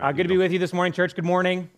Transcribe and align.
Uh, 0.00 0.12
good 0.12 0.22
to 0.22 0.30
be 0.30 0.38
with 0.38 0.50
you 0.50 0.58
this 0.58 0.72
morning, 0.72 0.94
church. 0.94 1.14
Good 1.14 1.26
morning. 1.26 1.68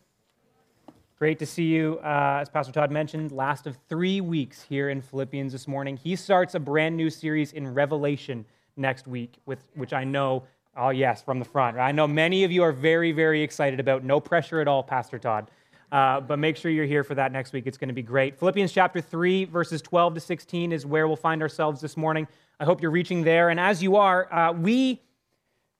Great 1.18 1.40
to 1.40 1.46
see 1.46 1.64
you. 1.64 1.98
Uh, 2.04 2.38
as 2.42 2.48
Pastor 2.48 2.72
Todd 2.72 2.92
mentioned, 2.92 3.32
last 3.32 3.66
of 3.66 3.76
three 3.88 4.20
weeks 4.20 4.62
here 4.62 4.90
in 4.90 5.02
Philippians 5.02 5.50
this 5.50 5.66
morning. 5.66 5.96
He 5.96 6.14
starts 6.14 6.54
a 6.54 6.60
brand 6.60 6.96
new 6.96 7.10
series 7.10 7.52
in 7.52 7.74
Revelation 7.74 8.44
next 8.76 9.08
week, 9.08 9.38
with 9.44 9.64
which 9.74 9.92
I 9.92 10.04
know, 10.04 10.44
oh 10.76 10.90
yes, 10.90 11.20
from 11.20 11.40
the 11.40 11.44
front. 11.44 11.78
I 11.78 11.90
know 11.90 12.06
many 12.06 12.44
of 12.44 12.52
you 12.52 12.62
are 12.62 12.70
very, 12.70 13.10
very 13.10 13.42
excited 13.42 13.80
about. 13.80 14.04
No 14.04 14.20
pressure 14.20 14.60
at 14.60 14.68
all, 14.68 14.84
Pastor 14.84 15.18
Todd. 15.18 15.50
Uh, 15.90 16.20
but 16.20 16.38
make 16.38 16.56
sure 16.56 16.70
you're 16.70 16.86
here 16.86 17.02
for 17.02 17.16
that 17.16 17.32
next 17.32 17.52
week. 17.52 17.66
It's 17.66 17.76
going 17.76 17.88
to 17.88 17.94
be 17.94 18.02
great. 18.02 18.38
Philippians 18.38 18.70
chapter 18.70 19.00
3, 19.00 19.46
verses 19.46 19.82
12 19.82 20.14
to 20.14 20.20
16 20.20 20.70
is 20.70 20.86
where 20.86 21.08
we'll 21.08 21.16
find 21.16 21.42
ourselves 21.42 21.80
this 21.80 21.96
morning. 21.96 22.28
I 22.60 22.66
hope 22.66 22.82
you're 22.82 22.92
reaching 22.92 23.24
there. 23.24 23.48
And 23.48 23.58
as 23.58 23.82
you 23.82 23.96
are, 23.96 24.32
uh, 24.32 24.52
we 24.52 25.00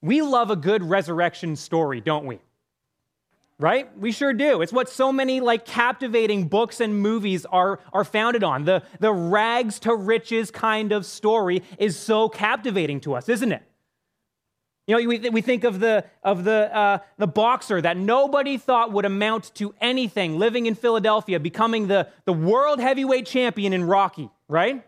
we 0.03 0.21
love 0.21 0.51
a 0.51 0.55
good 0.57 0.83
resurrection 0.83 1.55
story, 1.55 2.01
don't 2.01 2.25
we? 2.25 2.39
Right? 3.57 3.97
We 3.97 4.11
sure 4.11 4.33
do. 4.33 4.61
It's 4.61 4.73
what 4.73 4.89
so 4.89 5.13
many 5.13 5.39
like 5.39 5.65
captivating 5.65 6.49
books 6.49 6.81
and 6.81 6.99
movies 6.99 7.45
are, 7.45 7.79
are 7.93 8.03
founded 8.03 8.43
on. 8.43 8.65
The, 8.65 8.83
the 8.99 9.13
rags 9.13 9.79
to 9.79 9.95
riches 9.95 10.51
kind 10.51 10.91
of 10.91 11.05
story 11.05 11.63
is 11.79 11.97
so 11.97 12.27
captivating 12.27 12.99
to 13.01 13.13
us, 13.13 13.29
isn't 13.29 13.53
it? 13.53 13.63
You 14.87 14.97
know, 14.97 15.07
we, 15.07 15.29
we 15.29 15.41
think 15.41 15.63
of 15.63 15.79
the, 15.79 16.03
of 16.21 16.43
the, 16.43 16.75
uh, 16.75 16.97
the 17.17 17.27
boxer 17.27 17.79
that 17.79 17.95
nobody 17.95 18.57
thought 18.57 18.91
would 18.91 19.05
amount 19.05 19.55
to 19.55 19.73
anything 19.79 20.37
living 20.37 20.65
in 20.65 20.75
Philadelphia, 20.75 21.39
becoming 21.39 21.87
the, 21.87 22.09
the 22.25 22.33
world 22.33 22.81
heavyweight 22.81 23.25
champion 23.25 23.71
in 23.71 23.85
Rocky, 23.85 24.29
right? 24.49 24.85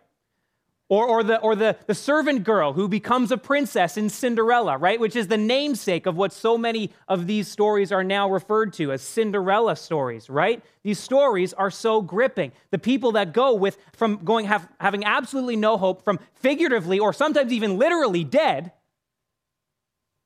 Or, 0.87 1.07
or, 1.07 1.23
the, 1.23 1.39
or 1.39 1.55
the, 1.55 1.75
the 1.87 1.95
servant 1.95 2.43
girl 2.43 2.73
who 2.73 2.87
becomes 2.87 3.31
a 3.31 3.37
princess 3.37 3.97
in 3.97 4.07
Cinderella, 4.07 4.77
right? 4.77 4.99
Which 4.99 5.15
is 5.15 5.27
the 5.27 5.37
namesake 5.37 6.05
of 6.05 6.15
what 6.15 6.31
so 6.31 6.59
many 6.59 6.91
of 7.07 7.25
these 7.25 7.47
stories 7.47 7.91
are 7.91 8.03
now 8.03 8.29
referred 8.29 8.71
to 8.73 8.91
as 8.91 9.01
Cinderella 9.01 9.75
stories, 9.77 10.29
right? 10.29 10.63
These 10.83 10.99
stories 10.99 11.53
are 11.53 11.71
so 11.71 12.03
gripping. 12.03 12.51
The 12.69 12.77
people 12.77 13.13
that 13.13 13.33
go 13.33 13.55
with 13.55 13.79
from 13.93 14.17
going 14.17 14.45
have, 14.45 14.69
having 14.79 15.03
absolutely 15.03 15.55
no 15.55 15.77
hope 15.77 16.03
from 16.03 16.19
figuratively 16.35 16.99
or 16.99 17.13
sometimes 17.13 17.51
even 17.51 17.79
literally 17.79 18.23
dead 18.23 18.71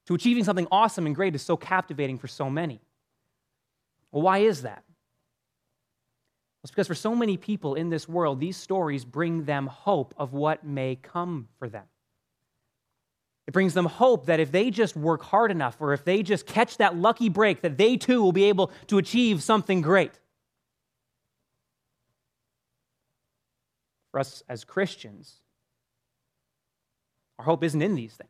to 0.08 0.16
achieving 0.16 0.44
something 0.44 0.68
awesome 0.72 1.06
and 1.06 1.16
great 1.16 1.36
is 1.36 1.42
so 1.42 1.56
captivating 1.56 2.18
for 2.18 2.28
so 2.28 2.50
many. 2.50 2.82
Well, 4.12 4.24
why 4.24 4.40
is 4.40 4.64
that? 4.64 4.84
It's 6.64 6.72
because 6.72 6.88
for 6.88 6.96
so 6.96 7.16
many 7.16 7.38
people 7.38 7.76
in 7.76 7.90
this 7.90 8.10
world, 8.10 8.40
these 8.40 8.58
stories 8.58 9.06
bring 9.06 9.46
them 9.46 9.68
hope 9.68 10.14
of 10.18 10.34
what 10.34 10.66
may 10.66 10.96
come 10.96 11.48
for 11.58 11.70
them. 11.70 11.86
It 13.48 13.52
brings 13.52 13.74
them 13.74 13.86
hope 13.86 14.28
that 14.28 14.40
if 14.40 14.52
they 14.52 14.70
just 14.70 14.96
work 14.96 15.24
hard 15.24 15.52
enough 15.52 15.78
or 15.80 15.94
if 15.94 16.04
they 16.04 16.22
just 16.22 16.46
catch 16.46 16.78
that 16.78 16.96
lucky 16.96 17.30
break, 17.30 17.62
that 17.62 17.78
they 17.78 17.98
too 17.98 18.22
will 18.22 18.34
be 18.34 18.44
able 18.46 18.72
to 18.88 18.98
achieve 18.98 19.42
something 19.42 19.82
great. 19.82 20.12
For 24.12 24.20
us 24.20 24.44
as 24.50 24.64
Christians, 24.64 25.40
our 27.40 27.46
hope 27.46 27.64
isn't 27.64 27.82
in 27.82 27.96
these 27.96 28.14
things. 28.14 28.30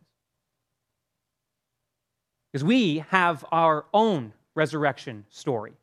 Because 2.51 2.63
we 2.63 2.99
have 3.09 3.43
our 3.51 3.85
own 3.93 4.33
resurrection 4.55 5.25
story 5.29 5.78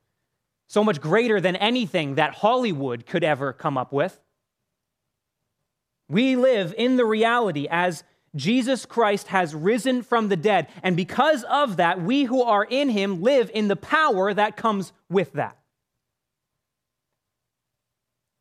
so 0.66 0.82
much 0.82 1.00
greater 1.00 1.40
than 1.40 1.56
anything 1.56 2.16
that 2.16 2.34
Hollywood 2.34 3.06
could 3.06 3.24
ever 3.24 3.52
come 3.52 3.78
up 3.78 3.92
with. 3.92 4.20
We 6.08 6.36
live 6.36 6.74
in 6.76 6.96
the 6.96 7.04
reality 7.04 7.66
as 7.70 8.04
Jesus 8.34 8.84
Christ 8.86 9.28
has 9.28 9.54
risen 9.54 10.02
from 10.02 10.28
the 10.28 10.36
dead. 10.36 10.68
And 10.82 10.96
because 10.96 11.42
of 11.44 11.78
that, 11.78 12.00
we 12.02 12.24
who 12.24 12.42
are 12.42 12.64
in 12.64 12.90
him 12.90 13.22
live 13.22 13.50
in 13.52 13.68
the 13.68 13.76
power 13.76 14.32
that 14.32 14.56
comes 14.56 14.92
with 15.08 15.32
that. 15.32 15.56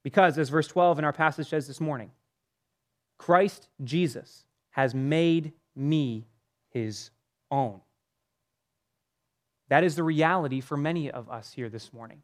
Because, 0.04 0.38
as 0.38 0.50
verse 0.50 0.68
12 0.68 1.00
in 1.00 1.06
our 1.06 1.14
passage 1.14 1.50
says 1.50 1.66
this 1.66 1.82
morning, 1.82 2.12
Christ 3.18 3.70
Jesus 3.84 4.46
has 4.72 4.94
made 4.94 5.54
me 5.76 6.28
his 6.70 7.10
own. 7.50 7.82
That 9.76 9.84
is 9.84 9.98
the 9.98 10.04
reality 10.04 10.62
for 10.62 10.78
many 10.78 11.12
of 11.12 11.30
us 11.30 11.52
here 11.52 11.68
this 11.68 11.92
morning. 11.92 12.22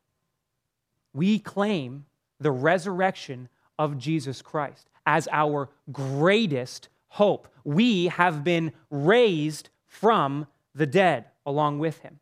We 1.14 1.38
claim 1.38 2.06
the 2.40 2.50
resurrection 2.50 3.50
of 3.78 3.98
Jesus 3.98 4.42
Christ 4.42 4.90
as 5.06 5.28
our 5.34 5.70
greatest 5.92 6.88
hope. 7.10 7.50
We 7.66 8.08
have 8.08 8.46
been 8.46 8.72
raised 8.90 9.68
from 9.86 10.48
the 10.74 10.86
dead 10.86 11.26
along 11.46 11.80
with 11.80 12.00
him. 12.00 12.22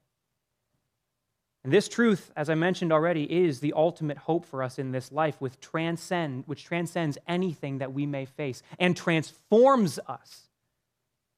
And 1.64 1.72
this 1.72 1.88
truth, 1.88 2.32
as 2.36 2.50
I 2.50 2.56
mentioned 2.56 2.92
already, 2.92 3.32
is 3.32 3.60
the 3.60 3.74
ultimate 3.74 4.18
hope 4.18 4.48
for 4.48 4.64
us 4.64 4.80
in 4.80 4.94
this 4.94 5.12
life, 5.12 5.38
transcend, 5.62 6.46
which 6.48 6.64
transcends 6.64 7.20
anything 7.28 7.78
that 7.78 7.94
we 7.94 8.08
may 8.08 8.26
face 8.26 8.64
and 8.80 8.98
transforms 8.98 10.00
us 10.08 10.50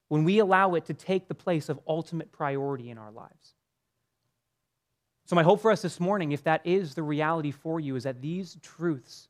when 0.08 0.24
we 0.24 0.38
allow 0.38 0.76
it 0.76 0.86
to 0.86 0.94
take 0.94 1.28
the 1.28 1.34
place 1.34 1.68
of 1.68 1.78
ultimate 1.86 2.32
priority 2.32 2.88
in 2.88 2.96
our 2.96 3.12
lives. 3.12 3.52
So, 5.26 5.36
my 5.36 5.42
hope 5.42 5.60
for 5.60 5.70
us 5.70 5.82
this 5.82 6.00
morning, 6.00 6.32
if 6.32 6.44
that 6.44 6.62
is 6.64 6.94
the 6.94 7.02
reality 7.02 7.52
for 7.52 7.78
you, 7.78 7.96
is 7.96 8.04
that 8.04 8.20
these 8.20 8.56
truths 8.62 9.28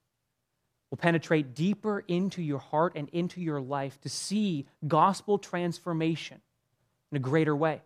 will 0.91 0.98
penetrate 0.98 1.54
deeper 1.54 2.04
into 2.08 2.42
your 2.42 2.58
heart 2.58 2.92
and 2.97 3.08
into 3.10 3.41
your 3.41 3.60
life 3.60 4.00
to 4.03 4.08
see 4.08 4.66
gospel 4.86 5.38
transformation 5.38 6.41
in 7.10 7.16
a 7.16 7.20
greater 7.20 7.54
way. 7.54 7.82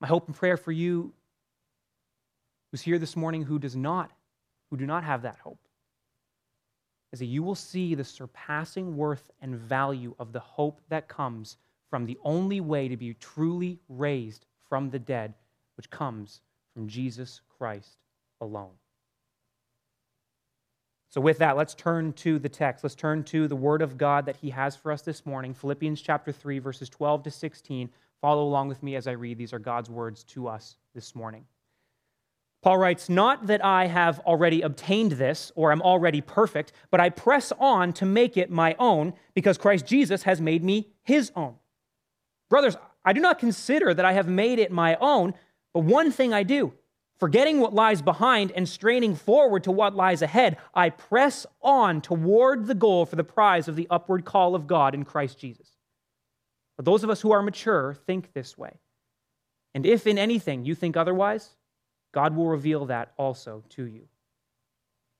My 0.00 0.08
hope 0.08 0.26
and 0.26 0.36
prayer 0.36 0.56
for 0.56 0.72
you 0.72 1.12
who's 2.70 2.82
here 2.82 2.98
this 2.98 3.16
morning 3.16 3.42
who 3.42 3.58
does 3.58 3.74
not, 3.74 4.12
who 4.70 4.76
do 4.76 4.86
not 4.86 5.04
have 5.04 5.22
that 5.22 5.38
hope, 5.38 5.58
is 7.12 7.20
that 7.20 7.26
you 7.26 7.42
will 7.42 7.54
see 7.54 7.94
the 7.94 8.04
surpassing 8.04 8.96
worth 8.96 9.30
and 9.40 9.56
value 9.56 10.14
of 10.18 10.32
the 10.32 10.40
hope 10.40 10.80
that 10.90 11.08
comes 11.08 11.56
from 11.88 12.04
the 12.04 12.18
only 12.22 12.60
way 12.60 12.88
to 12.88 12.96
be 12.96 13.14
truly 13.14 13.80
raised 13.88 14.44
from 14.68 14.90
the 14.90 14.98
dead, 14.98 15.34
which 15.76 15.88
comes 15.88 16.40
from 16.78 16.86
Jesus 16.86 17.40
Christ 17.58 17.96
alone. 18.40 18.70
So, 21.08 21.20
with 21.20 21.38
that, 21.38 21.56
let's 21.56 21.74
turn 21.74 22.12
to 22.12 22.38
the 22.38 22.48
text. 22.48 22.84
Let's 22.84 22.94
turn 22.94 23.24
to 23.24 23.48
the 23.48 23.56
word 23.56 23.82
of 23.82 23.98
God 23.98 24.26
that 24.26 24.36
he 24.36 24.50
has 24.50 24.76
for 24.76 24.92
us 24.92 25.02
this 25.02 25.26
morning 25.26 25.54
Philippians 25.54 26.00
chapter 26.00 26.30
3, 26.30 26.60
verses 26.60 26.88
12 26.88 27.24
to 27.24 27.30
16. 27.32 27.90
Follow 28.20 28.44
along 28.44 28.68
with 28.68 28.80
me 28.84 28.94
as 28.94 29.08
I 29.08 29.12
read. 29.12 29.38
These 29.38 29.52
are 29.52 29.58
God's 29.58 29.90
words 29.90 30.22
to 30.24 30.46
us 30.46 30.76
this 30.94 31.16
morning. 31.16 31.46
Paul 32.62 32.78
writes, 32.78 33.08
Not 33.08 33.48
that 33.48 33.64
I 33.64 33.88
have 33.88 34.20
already 34.20 34.62
obtained 34.62 35.12
this 35.12 35.50
or 35.56 35.72
am 35.72 35.82
already 35.82 36.20
perfect, 36.20 36.72
but 36.92 37.00
I 37.00 37.10
press 37.10 37.52
on 37.58 37.92
to 37.94 38.06
make 38.06 38.36
it 38.36 38.52
my 38.52 38.76
own 38.78 39.14
because 39.34 39.58
Christ 39.58 39.84
Jesus 39.84 40.22
has 40.22 40.40
made 40.40 40.62
me 40.62 40.90
his 41.02 41.32
own. 41.34 41.56
Brothers, 42.48 42.76
I 43.04 43.12
do 43.12 43.20
not 43.20 43.40
consider 43.40 43.92
that 43.94 44.04
I 44.04 44.12
have 44.12 44.28
made 44.28 44.60
it 44.60 44.70
my 44.70 44.94
own 45.00 45.34
but 45.72 45.80
one 45.80 46.10
thing 46.10 46.32
I 46.32 46.42
do, 46.42 46.72
forgetting 47.18 47.60
what 47.60 47.74
lies 47.74 48.02
behind 48.02 48.52
and 48.52 48.68
straining 48.68 49.14
forward 49.14 49.64
to 49.64 49.72
what 49.72 49.94
lies 49.94 50.22
ahead, 50.22 50.56
I 50.74 50.90
press 50.90 51.46
on 51.60 52.00
toward 52.00 52.66
the 52.66 52.74
goal 52.74 53.06
for 53.06 53.16
the 53.16 53.24
prize 53.24 53.68
of 53.68 53.76
the 53.76 53.86
upward 53.90 54.24
call 54.24 54.54
of 54.54 54.66
God 54.66 54.94
in 54.94 55.04
Christ 55.04 55.38
Jesus. 55.38 55.76
But 56.76 56.84
those 56.84 57.04
of 57.04 57.10
us 57.10 57.20
who 57.20 57.32
are 57.32 57.42
mature 57.42 57.94
think 58.06 58.32
this 58.32 58.56
way. 58.56 58.78
And 59.74 59.84
if 59.84 60.06
in 60.06 60.16
anything 60.16 60.64
you 60.64 60.74
think 60.74 60.96
otherwise, 60.96 61.50
God 62.12 62.34
will 62.34 62.48
reveal 62.48 62.86
that 62.86 63.12
also 63.16 63.64
to 63.70 63.84
you. 63.84 64.08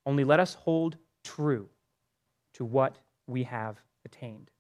Only 0.07 0.25
let 0.25 0.41
us 0.41 0.55
hold 0.55 0.97
true 1.23 1.69
to 2.55 2.65
what 2.65 2.97
we 3.27 3.43
have 3.45 3.77
attained. 4.05 4.51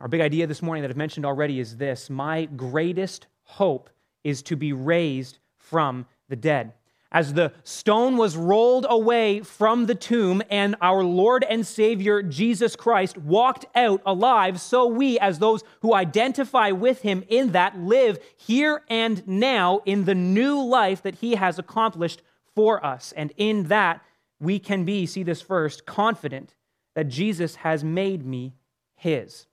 Our 0.00 0.08
big 0.08 0.20
idea 0.20 0.46
this 0.46 0.62
morning 0.62 0.82
that 0.82 0.90
I've 0.90 0.96
mentioned 0.96 1.26
already 1.26 1.58
is 1.58 1.76
this 1.76 2.10
My 2.10 2.44
greatest 2.44 3.26
hope 3.42 3.90
is 4.24 4.42
to 4.42 4.56
be 4.56 4.72
raised 4.72 5.38
from 5.56 6.06
the 6.28 6.36
dead. 6.36 6.72
As 7.12 7.34
the 7.34 7.52
stone 7.62 8.16
was 8.16 8.36
rolled 8.36 8.86
away 8.88 9.38
from 9.40 9.86
the 9.86 9.94
tomb 9.94 10.42
and 10.50 10.74
our 10.80 11.04
Lord 11.04 11.44
and 11.48 11.64
Savior 11.64 12.22
Jesus 12.22 12.74
Christ 12.74 13.16
walked 13.16 13.66
out 13.76 14.02
alive, 14.04 14.60
so 14.60 14.88
we, 14.88 15.16
as 15.20 15.38
those 15.38 15.62
who 15.82 15.94
identify 15.94 16.72
with 16.72 17.02
him 17.02 17.22
in 17.28 17.52
that, 17.52 17.78
live 17.78 18.18
here 18.36 18.82
and 18.88 19.24
now 19.28 19.80
in 19.84 20.06
the 20.06 20.14
new 20.16 20.60
life 20.60 21.02
that 21.02 21.14
he 21.16 21.36
has 21.36 21.56
accomplished 21.56 22.20
for 22.56 22.84
us. 22.84 23.12
And 23.16 23.32
in 23.36 23.68
that, 23.68 24.02
we 24.40 24.58
can 24.58 24.84
be, 24.84 25.06
see 25.06 25.22
this 25.22 25.40
first, 25.40 25.86
confident 25.86 26.56
that 26.96 27.04
Jesus 27.04 27.54
has 27.56 27.84
made 27.84 28.26
me 28.26 28.54
his. 28.96 29.46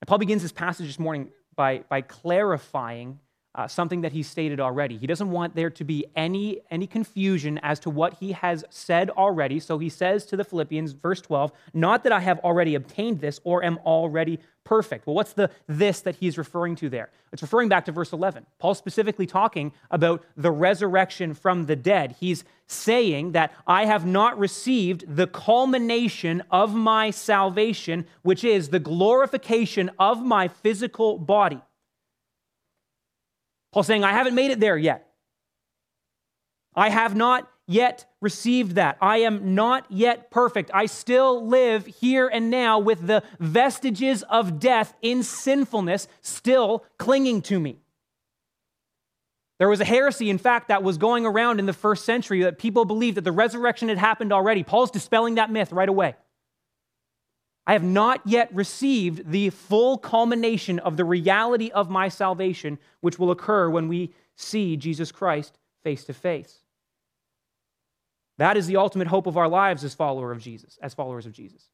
And 0.00 0.08
Paul 0.08 0.18
begins 0.18 0.42
this 0.42 0.52
passage 0.52 0.86
this 0.86 0.98
morning 0.98 1.30
by, 1.58 1.82
by 1.90 2.00
clarifying 2.00 3.18
uh, 3.58 3.66
something 3.66 4.02
that 4.02 4.12
he 4.12 4.22
stated 4.22 4.60
already. 4.60 4.96
He 4.96 5.08
doesn't 5.08 5.32
want 5.32 5.56
there 5.56 5.68
to 5.68 5.82
be 5.82 6.06
any, 6.14 6.60
any 6.70 6.86
confusion 6.86 7.58
as 7.60 7.80
to 7.80 7.90
what 7.90 8.14
he 8.14 8.30
has 8.30 8.64
said 8.70 9.10
already. 9.10 9.58
So 9.58 9.78
he 9.78 9.88
says 9.88 10.24
to 10.26 10.36
the 10.36 10.44
Philippians, 10.44 10.92
verse 10.92 11.20
12, 11.20 11.50
Not 11.74 12.04
that 12.04 12.12
I 12.12 12.20
have 12.20 12.38
already 12.38 12.76
obtained 12.76 13.20
this 13.20 13.40
or 13.42 13.64
am 13.64 13.78
already 13.78 14.38
perfect. 14.62 15.08
Well, 15.08 15.16
what's 15.16 15.32
the 15.32 15.50
this 15.66 16.02
that 16.02 16.14
he's 16.16 16.38
referring 16.38 16.76
to 16.76 16.88
there? 16.88 17.10
It's 17.32 17.42
referring 17.42 17.68
back 17.68 17.84
to 17.86 17.92
verse 17.92 18.12
11. 18.12 18.46
Paul's 18.60 18.78
specifically 18.78 19.26
talking 19.26 19.72
about 19.90 20.24
the 20.36 20.52
resurrection 20.52 21.34
from 21.34 21.66
the 21.66 21.74
dead. 21.74 22.14
He's 22.20 22.44
saying 22.68 23.32
that 23.32 23.52
I 23.66 23.86
have 23.86 24.06
not 24.06 24.38
received 24.38 25.16
the 25.16 25.26
culmination 25.26 26.44
of 26.52 26.76
my 26.76 27.10
salvation, 27.10 28.06
which 28.22 28.44
is 28.44 28.68
the 28.68 28.78
glorification 28.78 29.90
of 29.98 30.22
my 30.22 30.46
physical 30.46 31.18
body. 31.18 31.60
Paul's 33.72 33.86
saying, 33.86 34.04
I 34.04 34.12
haven't 34.12 34.34
made 34.34 34.50
it 34.50 34.60
there 34.60 34.76
yet. 34.76 35.08
I 36.74 36.90
have 36.90 37.14
not 37.14 37.48
yet 37.66 38.06
received 38.20 38.76
that. 38.76 38.96
I 39.00 39.18
am 39.18 39.54
not 39.54 39.84
yet 39.90 40.30
perfect. 40.30 40.70
I 40.72 40.86
still 40.86 41.46
live 41.46 41.86
here 41.86 42.28
and 42.28 42.50
now 42.50 42.78
with 42.78 43.06
the 43.06 43.22
vestiges 43.38 44.22
of 44.24 44.58
death 44.58 44.94
in 45.02 45.22
sinfulness 45.22 46.08
still 46.22 46.84
clinging 46.98 47.42
to 47.42 47.60
me. 47.60 47.78
There 49.58 49.68
was 49.68 49.80
a 49.80 49.84
heresy, 49.84 50.30
in 50.30 50.38
fact, 50.38 50.68
that 50.68 50.82
was 50.82 50.98
going 50.98 51.26
around 51.26 51.58
in 51.58 51.66
the 51.66 51.72
first 51.72 52.04
century 52.04 52.44
that 52.44 52.58
people 52.58 52.84
believed 52.84 53.16
that 53.16 53.24
the 53.24 53.32
resurrection 53.32 53.88
had 53.88 53.98
happened 53.98 54.32
already. 54.32 54.62
Paul's 54.62 54.90
dispelling 54.90 55.34
that 55.34 55.50
myth 55.50 55.72
right 55.72 55.88
away. 55.88 56.14
I 57.68 57.74
have 57.74 57.84
not 57.84 58.22
yet 58.24 58.48
received 58.54 59.30
the 59.30 59.50
full 59.50 59.98
culmination 59.98 60.78
of 60.78 60.96
the 60.96 61.04
reality 61.04 61.70
of 61.70 61.90
my 61.90 62.08
salvation, 62.08 62.78
which 63.02 63.18
will 63.18 63.30
occur 63.30 63.68
when 63.68 63.88
we 63.88 64.14
see 64.36 64.78
Jesus 64.78 65.12
Christ 65.12 65.58
face 65.84 66.02
to 66.04 66.14
face. 66.14 66.60
That 68.38 68.56
is 68.56 68.68
the 68.68 68.78
ultimate 68.78 69.08
hope 69.08 69.26
of 69.26 69.36
our 69.36 69.48
lives 69.48 69.84
as 69.84 69.92
follower 69.92 70.32
of 70.32 70.40
Jesus, 70.40 70.78
as 70.80 70.94
followers 70.94 71.26
of 71.26 71.32
Jesus. 71.32 71.68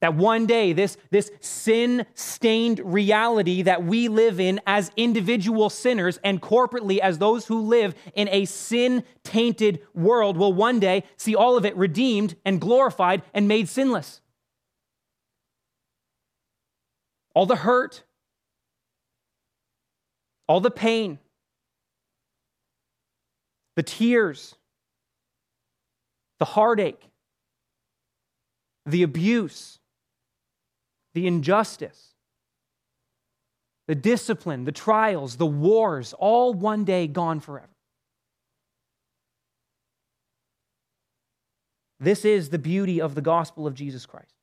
That 0.00 0.14
one 0.16 0.46
day, 0.46 0.72
this, 0.72 0.96
this 1.10 1.30
sin 1.40 2.04
stained 2.14 2.80
reality 2.82 3.62
that 3.62 3.84
we 3.84 4.08
live 4.08 4.40
in 4.40 4.60
as 4.66 4.90
individual 4.96 5.70
sinners 5.70 6.18
and 6.24 6.42
corporately 6.42 6.98
as 6.98 7.18
those 7.18 7.46
who 7.46 7.60
live 7.60 7.94
in 8.14 8.28
a 8.30 8.46
sin 8.46 9.04
tainted 9.22 9.80
world 9.94 10.36
will 10.36 10.52
one 10.52 10.80
day 10.80 11.04
see 11.16 11.36
all 11.36 11.56
of 11.56 11.64
it 11.64 11.76
redeemed 11.76 12.34
and 12.44 12.60
glorified 12.60 13.22
and 13.32 13.46
made 13.46 13.68
sinless. 13.68 14.20
All 17.34 17.46
the 17.46 17.56
hurt, 17.56 18.02
all 20.46 20.60
the 20.60 20.70
pain, 20.70 21.18
the 23.76 23.82
tears, 23.82 24.56
the 26.38 26.44
heartache, 26.44 27.02
the 28.84 29.02
abuse, 29.02 29.78
the 31.14 31.26
injustice, 31.26 32.14
the 33.86 33.94
discipline, 33.94 34.64
the 34.64 34.72
trials, 34.72 35.36
the 35.36 35.46
wars, 35.46 36.14
all 36.18 36.52
one 36.54 36.84
day 36.84 37.06
gone 37.06 37.40
forever. 37.40 37.68
This 42.00 42.24
is 42.24 42.48
the 42.48 42.58
beauty 42.58 43.00
of 43.00 43.14
the 43.14 43.20
gospel 43.20 43.66
of 43.66 43.74
Jesus 43.74 44.06
Christ. 44.06 44.39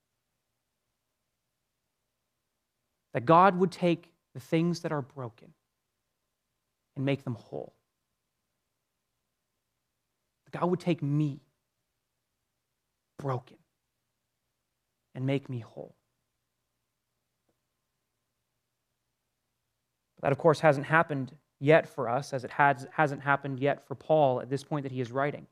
That 3.13 3.25
God 3.25 3.57
would 3.57 3.71
take 3.71 4.11
the 4.33 4.39
things 4.39 4.81
that 4.81 4.91
are 4.91 5.01
broken 5.01 5.53
and 6.95 7.05
make 7.05 7.23
them 7.23 7.35
whole. 7.35 7.73
God 10.51 10.69
would 10.69 10.79
take 10.79 11.03
me 11.03 11.41
broken 13.17 13.57
and 15.13 15.25
make 15.25 15.49
me 15.49 15.59
whole. 15.59 15.95
That, 20.21 20.31
of 20.31 20.37
course, 20.37 20.59
hasn't 20.59 20.87
happened 20.87 21.35
yet 21.59 21.87
for 21.87 22.09
us, 22.09 22.33
as 22.33 22.43
it 22.43 22.51
has, 22.51 22.87
hasn't 22.91 23.21
happened 23.21 23.59
yet 23.59 23.87
for 23.87 23.95
Paul 23.95 24.41
at 24.41 24.49
this 24.49 24.63
point 24.63 24.83
that 24.83 24.91
he 24.91 25.01
is 25.01 25.11
writing. 25.11 25.47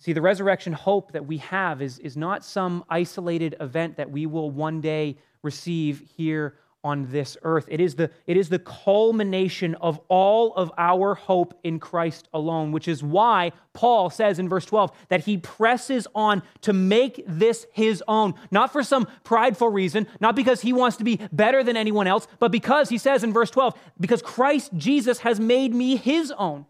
See, 0.00 0.12
the 0.12 0.22
resurrection 0.22 0.72
hope 0.72 1.12
that 1.12 1.26
we 1.26 1.38
have 1.38 1.82
is, 1.82 1.98
is 1.98 2.16
not 2.16 2.44
some 2.44 2.84
isolated 2.88 3.56
event 3.60 3.96
that 3.96 4.10
we 4.10 4.26
will 4.26 4.50
one 4.50 4.80
day 4.80 5.18
receive 5.42 6.04
here 6.16 6.54
on 6.84 7.10
this 7.10 7.36
earth. 7.42 7.66
It 7.68 7.80
is, 7.80 7.96
the, 7.96 8.08
it 8.28 8.36
is 8.36 8.48
the 8.48 8.60
culmination 8.60 9.74
of 9.76 10.00
all 10.08 10.54
of 10.54 10.70
our 10.78 11.16
hope 11.16 11.58
in 11.64 11.80
Christ 11.80 12.28
alone, 12.32 12.70
which 12.70 12.86
is 12.86 13.02
why 13.02 13.50
Paul 13.72 14.08
says 14.10 14.38
in 14.38 14.48
verse 14.48 14.64
12 14.64 14.92
that 15.08 15.24
he 15.24 15.38
presses 15.38 16.06
on 16.14 16.44
to 16.60 16.72
make 16.72 17.24
this 17.26 17.66
his 17.72 18.02
own, 18.06 18.34
not 18.52 18.72
for 18.72 18.84
some 18.84 19.08
prideful 19.24 19.68
reason, 19.68 20.06
not 20.20 20.36
because 20.36 20.60
he 20.60 20.72
wants 20.72 20.96
to 20.98 21.04
be 21.04 21.20
better 21.32 21.64
than 21.64 21.76
anyone 21.76 22.06
else, 22.06 22.28
but 22.38 22.52
because 22.52 22.88
he 22.88 22.98
says 22.98 23.24
in 23.24 23.32
verse 23.32 23.50
12, 23.50 23.74
because 23.98 24.22
Christ 24.22 24.70
Jesus 24.76 25.18
has 25.20 25.40
made 25.40 25.74
me 25.74 25.96
his 25.96 26.30
own. 26.38 26.66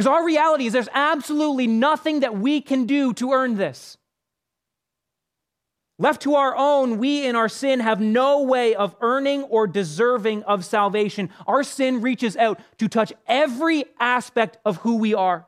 Because 0.00 0.12
our 0.12 0.24
reality 0.24 0.64
is 0.64 0.72
there's 0.72 0.88
absolutely 0.94 1.66
nothing 1.66 2.20
that 2.20 2.38
we 2.38 2.62
can 2.62 2.86
do 2.86 3.12
to 3.12 3.32
earn 3.32 3.56
this. 3.56 3.98
Left 5.98 6.22
to 6.22 6.36
our 6.36 6.56
own, 6.56 6.96
we 6.96 7.26
in 7.26 7.36
our 7.36 7.50
sin 7.50 7.80
have 7.80 8.00
no 8.00 8.44
way 8.44 8.74
of 8.74 8.96
earning 9.02 9.42
or 9.42 9.66
deserving 9.66 10.42
of 10.44 10.64
salvation. 10.64 11.28
Our 11.46 11.62
sin 11.62 12.00
reaches 12.00 12.34
out 12.38 12.60
to 12.78 12.88
touch 12.88 13.12
every 13.26 13.84
aspect 13.98 14.56
of 14.64 14.78
who 14.78 14.96
we 14.96 15.12
are. 15.12 15.46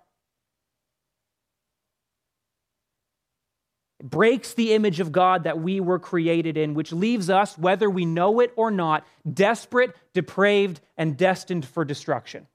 It 4.00 4.10
breaks 4.10 4.52
the 4.52 4.74
image 4.74 5.00
of 5.00 5.12
God 5.12 5.44
that 5.44 5.62
we 5.62 5.80
were 5.80 5.98
created 5.98 6.58
in, 6.58 6.74
which 6.74 6.92
leaves 6.92 7.30
us, 7.30 7.56
whether 7.56 7.88
we 7.88 8.04
know 8.04 8.40
it 8.40 8.52
or 8.56 8.70
not, 8.70 9.06
desperate, 9.32 9.96
depraved, 10.12 10.82
and 10.98 11.16
destined 11.16 11.64
for 11.64 11.86
destruction. 11.86 12.48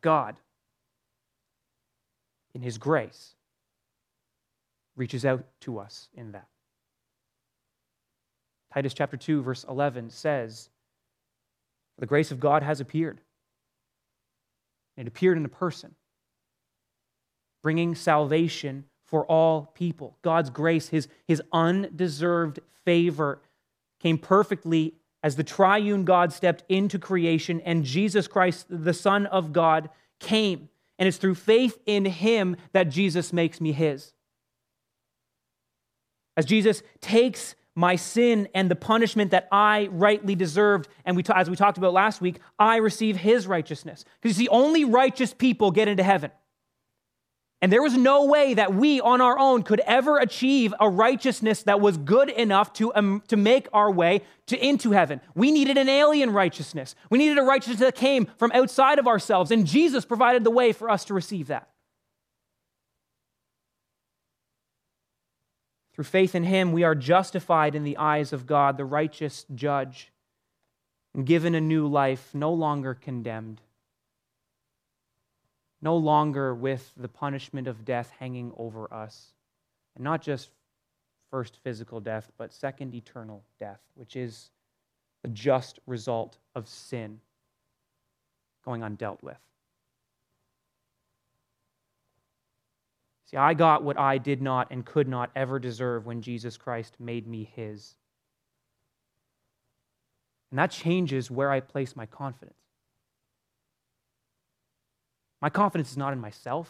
God, 0.00 0.36
in 2.54 2.62
His 2.62 2.78
grace, 2.78 3.34
reaches 4.96 5.24
out 5.24 5.44
to 5.62 5.78
us 5.78 6.08
in 6.14 6.32
that. 6.32 6.48
Titus 8.72 8.94
chapter 8.94 9.16
2, 9.16 9.42
verse 9.42 9.64
11 9.68 10.10
says, 10.10 10.68
The 11.98 12.06
grace 12.06 12.30
of 12.30 12.40
God 12.40 12.62
has 12.62 12.80
appeared. 12.80 13.20
It 14.96 15.08
appeared 15.08 15.38
in 15.38 15.44
a 15.44 15.48
person, 15.48 15.94
bringing 17.62 17.94
salvation 17.94 18.84
for 19.06 19.24
all 19.24 19.72
people. 19.74 20.16
God's 20.22 20.50
grace, 20.50 20.88
his, 20.88 21.08
his 21.26 21.42
undeserved 21.52 22.60
favor, 22.84 23.40
came 23.98 24.18
perfectly 24.18 24.94
as 25.22 25.36
the 25.36 25.44
triune 25.44 26.04
God 26.04 26.32
stepped 26.32 26.64
into 26.68 26.98
creation, 26.98 27.60
and 27.62 27.84
Jesus 27.84 28.26
Christ, 28.26 28.66
the 28.68 28.94
Son 28.94 29.26
of 29.26 29.52
God, 29.52 29.90
came 30.18 30.68
and 31.00 31.08
it's 31.08 31.16
through 31.16 31.34
faith 31.34 31.78
in 31.86 32.04
him 32.04 32.56
that 32.72 32.90
Jesus 32.90 33.32
makes 33.32 33.58
me 33.58 33.72
his. 33.72 34.12
As 36.36 36.44
Jesus 36.44 36.82
takes 37.00 37.54
my 37.74 37.96
sin 37.96 38.48
and 38.54 38.70
the 38.70 38.76
punishment 38.76 39.30
that 39.30 39.48
I 39.50 39.88
rightly 39.92 40.34
deserved, 40.34 40.88
and 41.06 41.16
we, 41.16 41.24
as 41.34 41.48
we 41.48 41.56
talked 41.56 41.78
about 41.78 41.94
last 41.94 42.20
week, 42.20 42.38
I 42.58 42.76
receive 42.76 43.16
his 43.16 43.46
righteousness. 43.46 44.04
Because 44.20 44.38
you 44.38 44.44
see, 44.44 44.48
only 44.50 44.84
righteous 44.84 45.32
people 45.32 45.70
get 45.70 45.88
into 45.88 46.02
heaven. 46.02 46.30
And 47.62 47.70
there 47.70 47.82
was 47.82 47.94
no 47.94 48.24
way 48.24 48.54
that 48.54 48.74
we 48.74 49.02
on 49.02 49.20
our 49.20 49.38
own 49.38 49.62
could 49.62 49.80
ever 49.80 50.18
achieve 50.18 50.72
a 50.80 50.88
righteousness 50.88 51.62
that 51.64 51.78
was 51.78 51.98
good 51.98 52.30
enough 52.30 52.72
to, 52.74 52.94
um, 52.94 53.22
to 53.28 53.36
make 53.36 53.68
our 53.74 53.90
way 53.90 54.22
to, 54.46 54.66
into 54.66 54.92
heaven. 54.92 55.20
We 55.34 55.50
needed 55.50 55.76
an 55.76 55.88
alien 55.88 56.30
righteousness. 56.30 56.94
We 57.10 57.18
needed 57.18 57.36
a 57.36 57.42
righteousness 57.42 57.80
that 57.80 57.94
came 57.94 58.28
from 58.38 58.50
outside 58.52 58.98
of 58.98 59.06
ourselves, 59.06 59.50
and 59.50 59.66
Jesus 59.66 60.06
provided 60.06 60.42
the 60.42 60.50
way 60.50 60.72
for 60.72 60.88
us 60.88 61.04
to 61.06 61.14
receive 61.14 61.48
that. 61.48 61.68
Through 65.92 66.04
faith 66.04 66.34
in 66.34 66.44
Him, 66.44 66.72
we 66.72 66.82
are 66.82 66.94
justified 66.94 67.74
in 67.74 67.84
the 67.84 67.98
eyes 67.98 68.32
of 68.32 68.46
God, 68.46 68.78
the 68.78 68.86
righteous 68.86 69.44
judge, 69.54 70.10
and 71.14 71.26
given 71.26 71.54
a 71.54 71.60
new 71.60 71.86
life, 71.86 72.30
no 72.32 72.54
longer 72.54 72.94
condemned 72.94 73.60
no 75.82 75.96
longer 75.96 76.54
with 76.54 76.92
the 76.96 77.08
punishment 77.08 77.66
of 77.66 77.84
death 77.84 78.12
hanging 78.18 78.52
over 78.56 78.92
us. 78.92 79.32
And 79.94 80.04
not 80.04 80.22
just 80.22 80.50
first 81.30 81.58
physical 81.62 82.00
death, 82.00 82.30
but 82.38 82.52
second 82.52 82.94
eternal 82.94 83.42
death, 83.58 83.80
which 83.94 84.16
is 84.16 84.50
the 85.22 85.28
just 85.28 85.78
result 85.86 86.38
of 86.54 86.68
sin 86.68 87.20
going 88.64 88.82
undealt 88.82 89.22
with. 89.22 89.38
See, 93.26 93.36
I 93.36 93.54
got 93.54 93.84
what 93.84 93.98
I 93.98 94.18
did 94.18 94.42
not 94.42 94.68
and 94.72 94.84
could 94.84 95.06
not 95.06 95.30
ever 95.36 95.60
deserve 95.60 96.04
when 96.04 96.20
Jesus 96.20 96.56
Christ 96.56 96.96
made 96.98 97.28
me 97.28 97.48
his. 97.54 97.94
And 100.50 100.58
that 100.58 100.72
changes 100.72 101.30
where 101.30 101.50
I 101.50 101.60
place 101.60 101.94
my 101.94 102.06
confidence. 102.06 102.58
My 105.40 105.50
confidence 105.50 105.90
is 105.90 105.96
not 105.96 106.12
in 106.12 106.18
myself, 106.18 106.68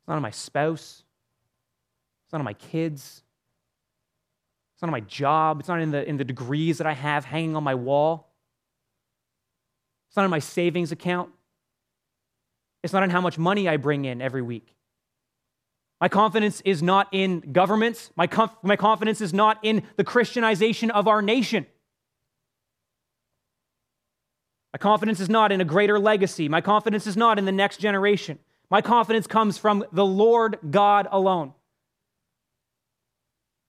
it's 0.00 0.08
not 0.08 0.16
in 0.16 0.22
my 0.22 0.30
spouse, 0.30 1.02
it's 2.24 2.32
not 2.32 2.40
in 2.40 2.44
my 2.44 2.54
kids, 2.54 3.22
it's 4.74 4.82
not 4.82 4.88
in 4.88 4.92
my 4.92 5.00
job, 5.00 5.60
it's 5.60 5.68
not 5.68 5.80
in 5.80 5.90
the, 5.90 6.06
in 6.06 6.16
the 6.16 6.24
degrees 6.24 6.78
that 6.78 6.86
I 6.86 6.92
have 6.92 7.24
hanging 7.24 7.56
on 7.56 7.64
my 7.64 7.74
wall, 7.74 8.32
it's 10.08 10.16
not 10.16 10.24
in 10.24 10.30
my 10.30 10.38
savings 10.38 10.92
account, 10.92 11.30
it's 12.82 12.92
not 12.92 13.02
in 13.02 13.10
how 13.10 13.20
much 13.20 13.38
money 13.38 13.68
I 13.68 13.76
bring 13.76 14.04
in 14.04 14.20
every 14.20 14.42
week. 14.42 14.74
My 16.00 16.08
confidence 16.08 16.62
is 16.62 16.82
not 16.82 17.08
in 17.12 17.40
governments. 17.52 18.10
My, 18.16 18.26
conf- 18.26 18.56
my 18.62 18.76
confidence 18.76 19.20
is 19.20 19.34
not 19.34 19.58
in 19.62 19.82
the 19.96 20.04
Christianization 20.04 20.90
of 20.90 21.06
our 21.06 21.20
nation. 21.20 21.66
My 24.72 24.78
confidence 24.78 25.20
is 25.20 25.28
not 25.28 25.52
in 25.52 25.60
a 25.60 25.64
greater 25.64 25.98
legacy. 25.98 26.48
My 26.48 26.60
confidence 26.60 27.06
is 27.06 27.16
not 27.16 27.38
in 27.38 27.44
the 27.44 27.52
next 27.52 27.78
generation. 27.78 28.38
My 28.70 28.80
confidence 28.80 29.26
comes 29.26 29.58
from 29.58 29.84
the 29.92 30.06
Lord 30.06 30.58
God 30.70 31.08
alone. 31.10 31.54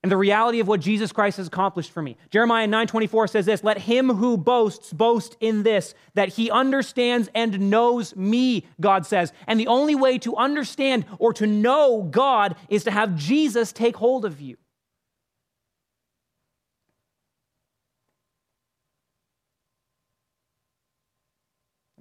And 0.04 0.12
the 0.12 0.18
reality 0.18 0.60
of 0.60 0.68
what 0.68 0.80
Jesus 0.80 1.12
Christ 1.12 1.38
has 1.38 1.46
accomplished 1.46 1.92
for 1.92 2.02
me. 2.02 2.18
Jeremiah 2.32 2.66
9:24 2.66 3.28
says 3.28 3.46
this, 3.46 3.64
"Let 3.64 3.80
him 3.80 4.10
who 4.10 4.36
boasts 4.36 4.94
boast 4.94 5.38
in 5.40 5.62
this 5.62 5.94
that 6.16 6.30
he 6.30 6.50
understands 6.50 7.30
and 7.36 7.70
knows 7.70 8.16
me," 8.16 8.66
God 8.80 9.06
says. 9.06 9.32
And 9.46 9.60
the 9.60 9.68
only 9.68 9.94
way 9.94 10.18
to 10.20 10.36
understand 10.36 11.06
or 11.20 11.34
to 11.34 11.46
know 11.46 12.08
God 12.10 12.56
is 12.68 12.84
to 12.86 12.92
have 12.92 13.16
Jesus 13.16 13.72
take 13.72 13.98
hold 13.98 14.26
of 14.26 14.42
you. 14.42 14.58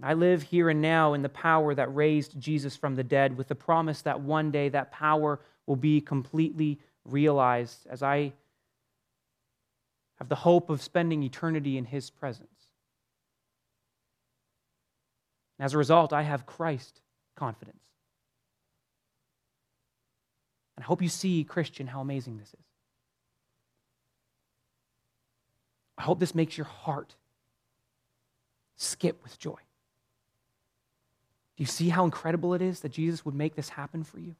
I 0.02 0.14
live 0.14 0.42
here 0.42 0.70
and 0.70 0.80
now 0.80 1.12
in 1.12 1.22
the 1.22 1.28
power 1.28 1.74
that 1.74 1.94
raised 1.94 2.40
Jesus 2.40 2.76
from 2.76 2.94
the 2.96 3.04
dead, 3.04 3.36
with 3.36 3.48
the 3.48 3.54
promise 3.54 4.02
that 4.02 4.20
one 4.20 4.50
day 4.50 4.68
that 4.70 4.92
power 4.92 5.40
will 5.66 5.76
be 5.76 6.00
completely 6.00 6.80
realized 7.04 7.86
as 7.88 8.02
I 8.02 8.32
have 10.18 10.28
the 10.28 10.36
hope 10.36 10.70
of 10.70 10.82
spending 10.82 11.22
eternity 11.22 11.76
in 11.76 11.84
His 11.84 12.10
presence. 12.10 12.48
And 15.58 15.64
as 15.66 15.74
a 15.74 15.78
result, 15.78 16.12
I 16.12 16.22
have 16.22 16.46
Christ 16.46 17.00
confidence. 17.36 17.76
And 20.76 20.84
I 20.84 20.86
hope 20.86 21.02
you 21.02 21.08
see, 21.08 21.44
Christian, 21.44 21.86
how 21.86 22.00
amazing 22.00 22.38
this 22.38 22.48
is. 22.48 22.64
I 25.98 26.02
hope 26.02 26.18
this 26.18 26.34
makes 26.34 26.56
your 26.56 26.64
heart 26.64 27.14
skip 28.76 29.22
with 29.22 29.38
joy. 29.38 29.58
Do 31.60 31.64
you 31.64 31.66
see 31.66 31.90
how 31.90 32.06
incredible 32.06 32.54
it 32.54 32.62
is 32.62 32.80
that 32.80 32.88
Jesus 32.88 33.22
would 33.26 33.34
make 33.34 33.54
this 33.54 33.68
happen 33.68 34.02
for 34.02 34.18
you? 34.18 34.34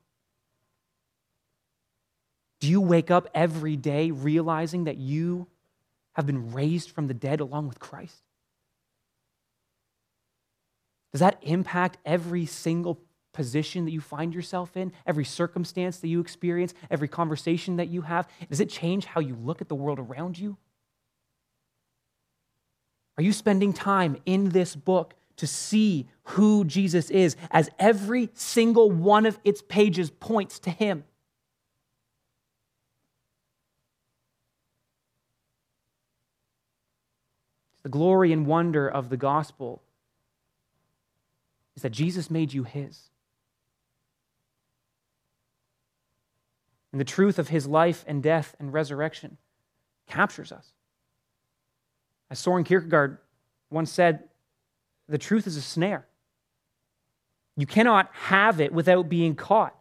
Do 2.60 2.66
you 2.66 2.80
wake 2.80 3.10
up 3.10 3.28
every 3.34 3.76
day 3.76 4.10
realizing 4.10 4.84
that 4.84 4.96
you 4.96 5.46
have 6.14 6.24
been 6.24 6.50
raised 6.54 6.90
from 6.92 7.08
the 7.08 7.12
dead 7.12 7.40
along 7.40 7.68
with 7.68 7.78
Christ? 7.78 8.22
Does 11.12 11.20
that 11.20 11.36
impact 11.42 11.98
every 12.06 12.46
single 12.46 12.98
position 13.34 13.84
that 13.84 13.90
you 13.90 14.00
find 14.00 14.32
yourself 14.32 14.74
in, 14.74 14.90
every 15.06 15.26
circumstance 15.26 15.98
that 15.98 16.08
you 16.08 16.20
experience, 16.20 16.72
every 16.90 17.08
conversation 17.08 17.76
that 17.76 17.88
you 17.88 18.00
have? 18.00 18.26
Does 18.48 18.60
it 18.60 18.70
change 18.70 19.04
how 19.04 19.20
you 19.20 19.34
look 19.34 19.60
at 19.60 19.68
the 19.68 19.74
world 19.74 19.98
around 19.98 20.38
you? 20.38 20.56
Are 23.18 23.22
you 23.22 23.34
spending 23.34 23.74
time 23.74 24.16
in 24.24 24.48
this 24.48 24.74
book 24.74 25.12
to 25.40 25.46
see 25.46 26.06
who 26.24 26.66
Jesus 26.66 27.10
is 27.10 27.34
as 27.50 27.70
every 27.78 28.28
single 28.34 28.90
one 28.90 29.24
of 29.24 29.38
its 29.42 29.62
pages 29.62 30.10
points 30.10 30.58
to 30.60 30.70
him. 30.70 31.04
The 37.82 37.88
glory 37.88 38.34
and 38.34 38.46
wonder 38.46 38.86
of 38.86 39.08
the 39.08 39.16
gospel 39.16 39.82
is 41.74 41.82
that 41.82 41.90
Jesus 41.90 42.30
made 42.30 42.52
you 42.52 42.64
his. 42.64 43.08
And 46.92 47.00
the 47.00 47.06
truth 47.06 47.38
of 47.38 47.48
his 47.48 47.66
life 47.66 48.04
and 48.06 48.22
death 48.22 48.54
and 48.58 48.74
resurrection 48.74 49.38
captures 50.06 50.52
us. 50.52 50.66
As 52.30 52.38
Soren 52.38 52.64
Kierkegaard 52.64 53.16
once 53.70 53.90
said, 53.90 54.24
the 55.10 55.18
truth 55.18 55.46
is 55.46 55.56
a 55.56 55.62
snare. 55.62 56.06
You 57.56 57.66
cannot 57.66 58.10
have 58.12 58.60
it 58.60 58.72
without 58.72 59.08
being 59.08 59.34
caught. 59.34 59.76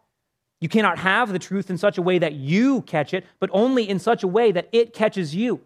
You 0.59 0.67
cannot 0.67 0.97
have 0.97 1.31
the 1.31 1.39
truth 1.39 1.69
in 1.69 1.77
such 1.77 1.97
a 1.97 2.01
way 2.01 2.19
that 2.19 2.33
you 2.33 2.81
catch 2.81 3.13
it, 3.13 3.25
but 3.39 3.49
only 3.53 3.87
in 3.87 3.99
such 3.99 4.23
a 4.23 4.27
way 4.27 4.51
that 4.51 4.67
it 4.71 4.93
catches 4.93 5.33
you. 5.33 5.61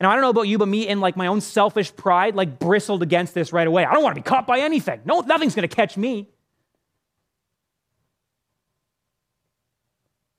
And 0.00 0.06
I 0.06 0.14
don't 0.14 0.22
know 0.22 0.30
about 0.30 0.48
you, 0.48 0.58
but 0.58 0.68
me 0.68 0.88
in 0.88 1.00
like 1.00 1.16
my 1.16 1.26
own 1.26 1.40
selfish 1.40 1.94
pride, 1.94 2.34
like 2.34 2.58
bristled 2.58 3.02
against 3.02 3.34
this 3.34 3.52
right 3.52 3.66
away. 3.66 3.84
I 3.84 3.92
don't 3.92 4.02
want 4.02 4.16
to 4.16 4.20
be 4.20 4.24
caught 4.24 4.46
by 4.46 4.60
anything. 4.60 5.00
No, 5.04 5.20
nothing's 5.20 5.54
going 5.54 5.68
to 5.68 5.74
catch 5.74 5.96
me. 5.96 6.28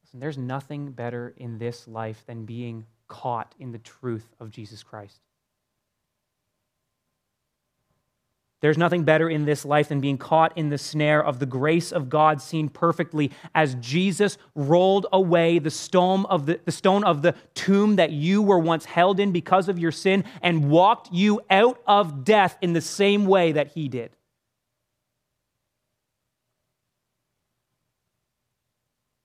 Listen, 0.03 0.19
there's 0.19 0.37
nothing 0.37 0.91
better 0.91 1.33
in 1.37 1.59
this 1.59 1.87
life 1.87 2.23
than 2.25 2.45
being 2.45 2.85
caught 3.07 3.53
in 3.59 3.71
the 3.71 3.77
truth 3.77 4.33
of 4.39 4.49
Jesus 4.49 4.83
Christ. 4.83 5.19
There's 8.63 8.77
nothing 8.77 9.03
better 9.03 9.29
in 9.29 9.43
this 9.43 9.65
life 9.65 9.89
than 9.89 9.99
being 9.99 10.17
caught 10.17 10.57
in 10.57 10.69
the 10.69 10.77
snare 10.77 11.21
of 11.21 11.39
the 11.39 11.45
grace 11.45 11.91
of 11.91 12.07
God 12.07 12.41
seen 12.41 12.69
perfectly 12.69 13.29
as 13.53 13.75
Jesus 13.75 14.37
rolled 14.55 15.05
away 15.11 15.59
the 15.59 15.69
stone 15.69 16.25
of 16.27 16.45
the, 16.45 16.61
the 16.63 16.71
stone 16.71 17.03
of 17.03 17.23
the 17.23 17.35
tomb 17.55 17.97
that 17.97 18.11
you 18.11 18.41
were 18.41 18.57
once 18.57 18.85
held 18.85 19.19
in 19.19 19.33
because 19.33 19.67
of 19.67 19.79
your 19.79 19.91
sin 19.91 20.23
and 20.41 20.69
walked 20.69 21.11
you 21.11 21.41
out 21.49 21.77
of 21.85 22.23
death 22.23 22.57
in 22.61 22.71
the 22.71 22.79
same 22.79 23.25
way 23.25 23.51
that 23.51 23.73
he 23.73 23.89
did. 23.89 24.15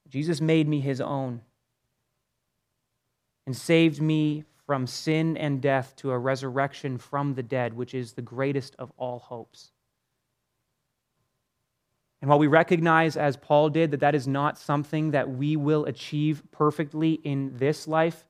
Jesus 0.09 0.40
made 0.40 0.66
me 0.66 0.80
his 0.80 1.00
own 1.00 1.42
and 3.47 3.57
saved 3.57 4.02
me 4.02 4.42
from 4.69 4.87
sin 4.87 5.35
and 5.39 5.63
death 5.63 5.97
to 5.97 6.11
a 6.11 6.19
resurrection 6.19 6.99
from 6.99 7.33
the 7.33 7.43
dead, 7.43 7.73
which 7.73 7.95
is 7.95 8.13
the 8.13 8.21
greatest 8.21 8.77
of 8.79 8.93
all 8.99 9.19
hopes. 9.19 9.71
And 12.21 12.29
while 12.29 12.39
we 12.39 12.49
recognize, 12.49 13.17
as 13.17 13.39
Paul 13.39 13.71
did, 13.71 13.93
that 13.93 14.01
that 14.01 14.15
is 14.15 14.29
not 14.29 14.59
something 14.59 15.13
that 15.13 15.31
we 15.31 15.57
will 15.57 15.87
achieve 15.87 16.43
perfectly 16.53 17.15
in 17.15 17.57
this 17.57 17.89
life, 17.89 18.27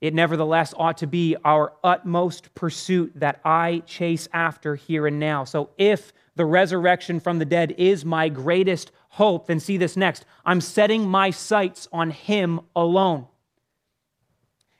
it 0.00 0.14
nevertheless 0.14 0.74
ought 0.76 0.98
to 0.98 1.08
be 1.08 1.34
our 1.44 1.72
utmost 1.82 2.54
pursuit 2.54 3.10
that 3.16 3.40
I 3.44 3.82
chase 3.84 4.28
after 4.32 4.76
here 4.76 5.08
and 5.08 5.18
now. 5.18 5.42
So 5.42 5.70
if 5.76 6.12
the 6.36 6.46
resurrection 6.46 7.18
from 7.18 7.40
the 7.40 7.44
dead 7.44 7.74
is 7.76 8.04
my 8.04 8.28
greatest 8.28 8.92
hope, 9.08 9.48
then 9.48 9.58
see 9.58 9.76
this 9.76 9.96
next. 9.96 10.24
I'm 10.46 10.60
setting 10.60 11.08
my 11.08 11.30
sights 11.30 11.88
on 11.92 12.12
Him 12.12 12.60
alone. 12.76 13.26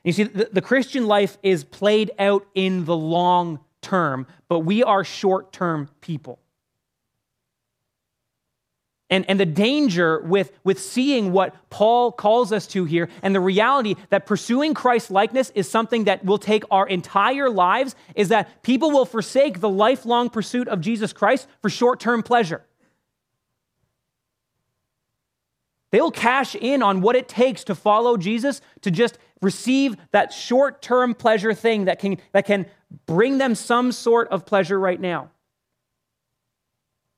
You 0.03 0.11
see, 0.11 0.23
the, 0.23 0.49
the 0.51 0.61
Christian 0.61 1.05
life 1.07 1.37
is 1.43 1.63
played 1.63 2.11
out 2.17 2.45
in 2.55 2.85
the 2.85 2.95
long 2.95 3.59
term, 3.81 4.27
but 4.47 4.59
we 4.59 4.83
are 4.83 5.03
short 5.03 5.53
term 5.53 5.89
people. 6.01 6.39
And, 9.11 9.29
and 9.29 9.37
the 9.37 9.45
danger 9.45 10.21
with, 10.21 10.53
with 10.63 10.79
seeing 10.79 11.33
what 11.33 11.53
Paul 11.69 12.13
calls 12.13 12.53
us 12.53 12.65
to 12.67 12.85
here, 12.85 13.09
and 13.21 13.35
the 13.35 13.41
reality 13.41 13.95
that 14.09 14.25
pursuing 14.25 14.73
Christ's 14.73 15.11
likeness 15.11 15.51
is 15.53 15.69
something 15.69 16.05
that 16.05 16.23
will 16.23 16.37
take 16.37 16.63
our 16.71 16.87
entire 16.87 17.49
lives, 17.49 17.93
is 18.15 18.29
that 18.29 18.63
people 18.63 18.89
will 18.89 19.03
forsake 19.03 19.59
the 19.59 19.69
lifelong 19.69 20.29
pursuit 20.29 20.69
of 20.69 20.79
Jesus 20.79 21.11
Christ 21.11 21.47
for 21.61 21.69
short 21.69 21.99
term 21.99 22.23
pleasure. 22.23 22.63
They'll 25.91 26.11
cash 26.11 26.55
in 26.55 26.81
on 26.81 27.01
what 27.01 27.15
it 27.15 27.27
takes 27.27 27.63
to 27.65 27.75
follow 27.75 28.17
Jesus 28.17 28.61
to 28.81 28.91
just 28.91 29.17
receive 29.41 29.97
that 30.11 30.31
short 30.31 30.81
term 30.81 31.13
pleasure 31.13 31.53
thing 31.53 31.85
that 31.85 31.99
can, 31.99 32.17
that 32.31 32.45
can 32.45 32.65
bring 33.05 33.37
them 33.37 33.55
some 33.55 33.91
sort 33.91 34.29
of 34.29 34.45
pleasure 34.45 34.79
right 34.79 34.99
now. 34.99 35.29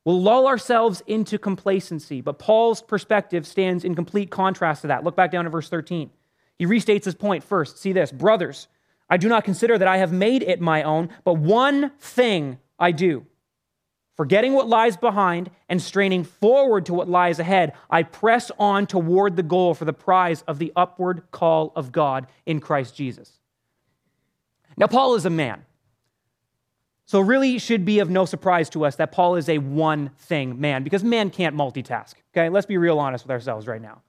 We'll 0.06 0.22
lull 0.22 0.48
ourselves 0.48 1.02
into 1.08 1.38
complacency, 1.38 2.20
but 2.20 2.40
Paul's 2.40 2.82
perspective 2.82 3.48
stands 3.48 3.86
in 3.86 3.96
complete 3.96 4.30
contrast 4.30 4.82
to 4.82 4.88
that. 4.88 5.04
Look 5.04 5.16
back 5.16 5.32
down 5.32 5.46
to 5.46 5.50
verse 5.50 5.70
13. 5.70 6.10
He 6.58 6.66
restates 6.66 7.06
his 7.06 7.16
point 7.16 7.44
first. 7.44 7.78
See 7.78 7.94
this 7.94 8.12
Brothers, 8.12 8.68
I 9.10 9.18
do 9.18 9.30
not 9.30 9.46
consider 9.46 9.78
that 9.78 9.88
I 9.88 9.98
have 9.98 10.12
made 10.12 10.44
it 10.44 10.60
my 10.60 10.84
own, 10.84 11.10
but 11.24 11.36
one 11.36 11.92
thing 12.00 12.58
I 12.80 12.92
do 12.92 13.26
Forgetting 14.16 14.54
what 14.54 14.68
lies 14.68 14.96
behind 14.96 15.50
and 15.70 15.82
straining 15.82 16.24
forward 16.24 16.86
to 16.86 16.94
what 16.94 17.10
lies 17.10 17.40
ahead, 17.40 17.74
I 17.90 18.04
press 18.04 18.52
on 18.60 18.86
toward 18.86 19.36
the 19.36 19.44
goal 19.44 19.74
for 19.74 19.86
the 19.86 19.94
prize 19.94 20.44
of 20.44 20.60
the 20.60 20.72
upward 20.76 21.24
call 21.32 21.74
of 21.76 21.92
God 21.92 22.28
in 22.46 22.60
Christ 22.60 22.96
Jesus. 22.96 23.40
Now, 24.78 24.88
Paul 24.88 25.16
is 25.16 25.26
a 25.26 25.32
man. 25.32 25.66
So, 27.06 27.22
it 27.22 27.26
really 27.26 27.60
should 27.60 27.86
be 27.86 28.00
of 28.00 28.10
no 28.10 28.26
surprise 28.26 28.70
to 28.72 28.86
us 28.86 28.96
that 28.96 29.12
Paul 29.12 29.36
is 29.36 29.50
a 29.50 29.58
one 29.58 30.12
thing 30.20 30.60
man 30.60 30.84
because 30.84 31.04
man 31.04 31.30
can't 31.30 31.56
multitask. 31.56 32.14
Okay, 32.34 32.50
let's 32.50 32.66
be 32.66 32.78
real 32.78 33.00
honest 33.00 33.26
with 33.26 33.32
ourselves 33.32 33.68
right 33.68 33.82
now. 33.82 34.02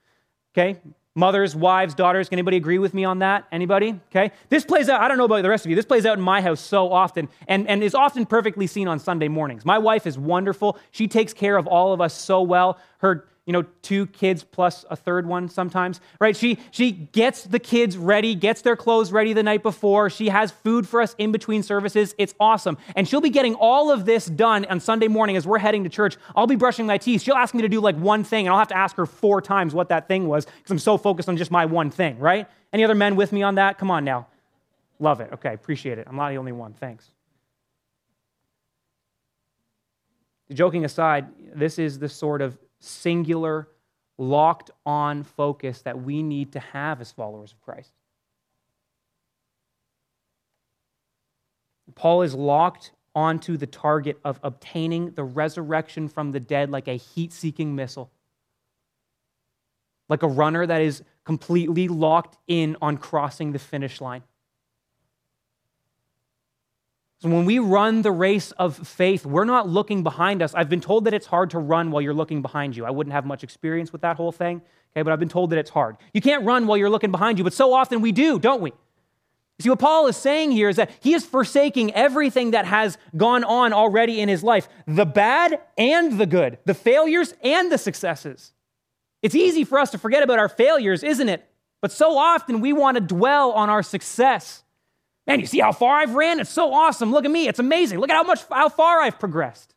Okay, 0.52 0.78
mothers, 1.14 1.54
wives, 1.54 1.94
daughters, 1.94 2.28
can 2.28 2.36
anybody 2.36 2.56
agree 2.56 2.78
with 2.78 2.94
me 2.94 3.04
on 3.04 3.20
that? 3.20 3.46
Anybody? 3.52 4.00
Okay, 4.10 4.32
this 4.48 4.64
plays 4.64 4.88
out, 4.88 5.00
I 5.00 5.08
don't 5.08 5.16
know 5.16 5.24
about 5.24 5.42
the 5.42 5.48
rest 5.48 5.64
of 5.64 5.70
you, 5.70 5.76
this 5.76 5.84
plays 5.84 6.06
out 6.06 6.18
in 6.18 6.24
my 6.24 6.40
house 6.40 6.60
so 6.60 6.92
often 6.92 7.28
and, 7.46 7.68
and 7.68 7.82
is 7.82 7.94
often 7.94 8.26
perfectly 8.26 8.66
seen 8.66 8.88
on 8.88 8.98
Sunday 8.98 9.28
mornings. 9.28 9.64
My 9.64 9.78
wife 9.78 10.06
is 10.06 10.18
wonderful, 10.18 10.78
she 10.90 11.06
takes 11.08 11.32
care 11.32 11.56
of 11.56 11.66
all 11.66 11.92
of 11.92 12.00
us 12.00 12.14
so 12.14 12.42
well. 12.42 12.78
Her 12.98 13.26
you 13.46 13.52
know, 13.52 13.62
two 13.82 14.06
kids 14.06 14.42
plus 14.42 14.86
a 14.88 14.96
third 14.96 15.26
one 15.26 15.50
sometimes, 15.50 16.00
right? 16.18 16.34
She, 16.34 16.58
she 16.70 16.92
gets 16.92 17.44
the 17.44 17.58
kids 17.58 17.98
ready, 17.98 18.34
gets 18.34 18.62
their 18.62 18.76
clothes 18.76 19.12
ready 19.12 19.34
the 19.34 19.42
night 19.42 19.62
before. 19.62 20.08
She 20.08 20.30
has 20.30 20.50
food 20.50 20.88
for 20.88 21.02
us 21.02 21.14
in 21.18 21.30
between 21.30 21.62
services. 21.62 22.14
It's 22.16 22.34
awesome. 22.40 22.78
And 22.96 23.06
she'll 23.06 23.20
be 23.20 23.30
getting 23.30 23.54
all 23.54 23.90
of 23.90 24.06
this 24.06 24.26
done 24.26 24.64
on 24.66 24.80
Sunday 24.80 25.08
morning 25.08 25.36
as 25.36 25.46
we're 25.46 25.58
heading 25.58 25.84
to 25.84 25.90
church. 25.90 26.16
I'll 26.34 26.46
be 26.46 26.56
brushing 26.56 26.86
my 26.86 26.96
teeth. 26.96 27.20
She'll 27.20 27.34
ask 27.34 27.54
me 27.54 27.60
to 27.62 27.68
do 27.68 27.80
like 27.80 27.96
one 27.96 28.24
thing, 28.24 28.46
and 28.46 28.52
I'll 28.52 28.58
have 28.58 28.68
to 28.68 28.76
ask 28.76 28.96
her 28.96 29.06
four 29.06 29.42
times 29.42 29.74
what 29.74 29.90
that 29.90 30.08
thing 30.08 30.26
was 30.26 30.46
because 30.46 30.70
I'm 30.70 30.78
so 30.78 30.96
focused 30.96 31.28
on 31.28 31.36
just 31.36 31.50
my 31.50 31.66
one 31.66 31.90
thing, 31.90 32.18
right? 32.18 32.48
Any 32.72 32.82
other 32.82 32.94
men 32.94 33.14
with 33.14 33.30
me 33.30 33.42
on 33.42 33.56
that? 33.56 33.76
Come 33.76 33.90
on 33.90 34.04
now. 34.04 34.26
Love 34.98 35.20
it. 35.20 35.30
Okay, 35.34 35.52
appreciate 35.52 35.98
it. 35.98 36.06
I'm 36.08 36.16
not 36.16 36.30
the 36.30 36.38
only 36.38 36.52
one. 36.52 36.72
Thanks. 36.72 37.10
Joking 40.52 40.84
aside, 40.84 41.26
this 41.54 41.78
is 41.78 41.98
the 41.98 42.08
sort 42.08 42.40
of 42.40 42.56
singular, 42.84 43.68
locked 44.18 44.70
on 44.86 45.22
focus 45.22 45.82
that 45.82 46.02
we 46.02 46.22
need 46.22 46.52
to 46.52 46.60
have 46.60 47.00
as 47.00 47.10
followers 47.10 47.52
of 47.52 47.60
Christ. 47.60 47.92
Paul 51.94 52.22
is 52.22 52.34
locked 52.34 52.92
onto 53.14 53.56
the 53.56 53.66
target 53.66 54.18
of 54.24 54.40
obtaining 54.42 55.12
the 55.12 55.24
resurrection 55.24 56.08
from 56.08 56.32
the 56.32 56.40
dead 56.40 56.70
like 56.70 56.88
a 56.88 56.96
heat 56.96 57.32
seeking 57.32 57.74
missile, 57.74 58.10
like 60.08 60.22
a 60.22 60.28
runner 60.28 60.66
that 60.66 60.82
is 60.82 61.02
completely 61.24 61.88
locked 61.88 62.36
in 62.46 62.76
on 62.82 62.96
crossing 62.96 63.52
the 63.52 63.58
finish 63.58 64.00
line. 64.00 64.22
So 67.24 67.30
when 67.30 67.46
we 67.46 67.58
run 67.58 68.02
the 68.02 68.12
race 68.12 68.50
of 68.52 68.86
faith, 68.86 69.24
we're 69.24 69.46
not 69.46 69.66
looking 69.66 70.02
behind 70.02 70.42
us. 70.42 70.52
I've 70.52 70.68
been 70.68 70.82
told 70.82 71.06
that 71.06 71.14
it's 71.14 71.24
hard 71.24 71.48
to 71.52 71.58
run 71.58 71.90
while 71.90 72.02
you're 72.02 72.12
looking 72.12 72.42
behind 72.42 72.76
you. 72.76 72.84
I 72.84 72.90
wouldn't 72.90 73.14
have 73.14 73.24
much 73.24 73.42
experience 73.42 73.92
with 73.92 74.02
that 74.02 74.18
whole 74.18 74.30
thing, 74.30 74.60
okay, 74.92 75.00
but 75.00 75.10
I've 75.10 75.20
been 75.20 75.30
told 75.30 75.48
that 75.48 75.58
it's 75.58 75.70
hard. 75.70 75.96
You 76.12 76.20
can't 76.20 76.44
run 76.44 76.66
while 76.66 76.76
you're 76.76 76.90
looking 76.90 77.10
behind 77.10 77.38
you, 77.38 77.44
but 77.44 77.54
so 77.54 77.72
often 77.72 78.02
we 78.02 78.12
do, 78.12 78.38
don't 78.38 78.60
we? 78.60 78.74
See, 79.58 79.70
what 79.70 79.78
Paul 79.78 80.06
is 80.06 80.18
saying 80.18 80.50
here 80.50 80.68
is 80.68 80.76
that 80.76 80.90
he 81.00 81.14
is 81.14 81.24
forsaking 81.24 81.94
everything 81.94 82.50
that 82.50 82.66
has 82.66 82.98
gone 83.16 83.42
on 83.42 83.72
already 83.72 84.20
in 84.20 84.28
his 84.28 84.42
life 84.42 84.68
the 84.86 85.06
bad 85.06 85.62
and 85.78 86.18
the 86.20 86.26
good, 86.26 86.58
the 86.66 86.74
failures 86.74 87.32
and 87.42 87.72
the 87.72 87.78
successes. 87.78 88.52
It's 89.22 89.34
easy 89.34 89.64
for 89.64 89.78
us 89.78 89.90
to 89.92 89.98
forget 89.98 90.22
about 90.22 90.38
our 90.38 90.50
failures, 90.50 91.02
isn't 91.02 91.30
it? 91.30 91.48
But 91.80 91.90
so 91.90 92.18
often 92.18 92.60
we 92.60 92.74
want 92.74 92.96
to 92.96 93.00
dwell 93.00 93.52
on 93.52 93.70
our 93.70 93.82
success. 93.82 94.63
Man, 95.26 95.40
you 95.40 95.46
see 95.46 95.60
how 95.60 95.72
far 95.72 95.96
I've 95.96 96.14
ran? 96.14 96.38
It's 96.38 96.50
so 96.50 96.72
awesome. 96.72 97.10
Look 97.10 97.24
at 97.24 97.30
me. 97.30 97.48
It's 97.48 97.58
amazing. 97.58 97.98
Look 97.98 98.10
at 98.10 98.16
how 98.16 98.24
much 98.24 98.44
how 98.50 98.68
far 98.68 99.00
I've 99.00 99.18
progressed. 99.18 99.74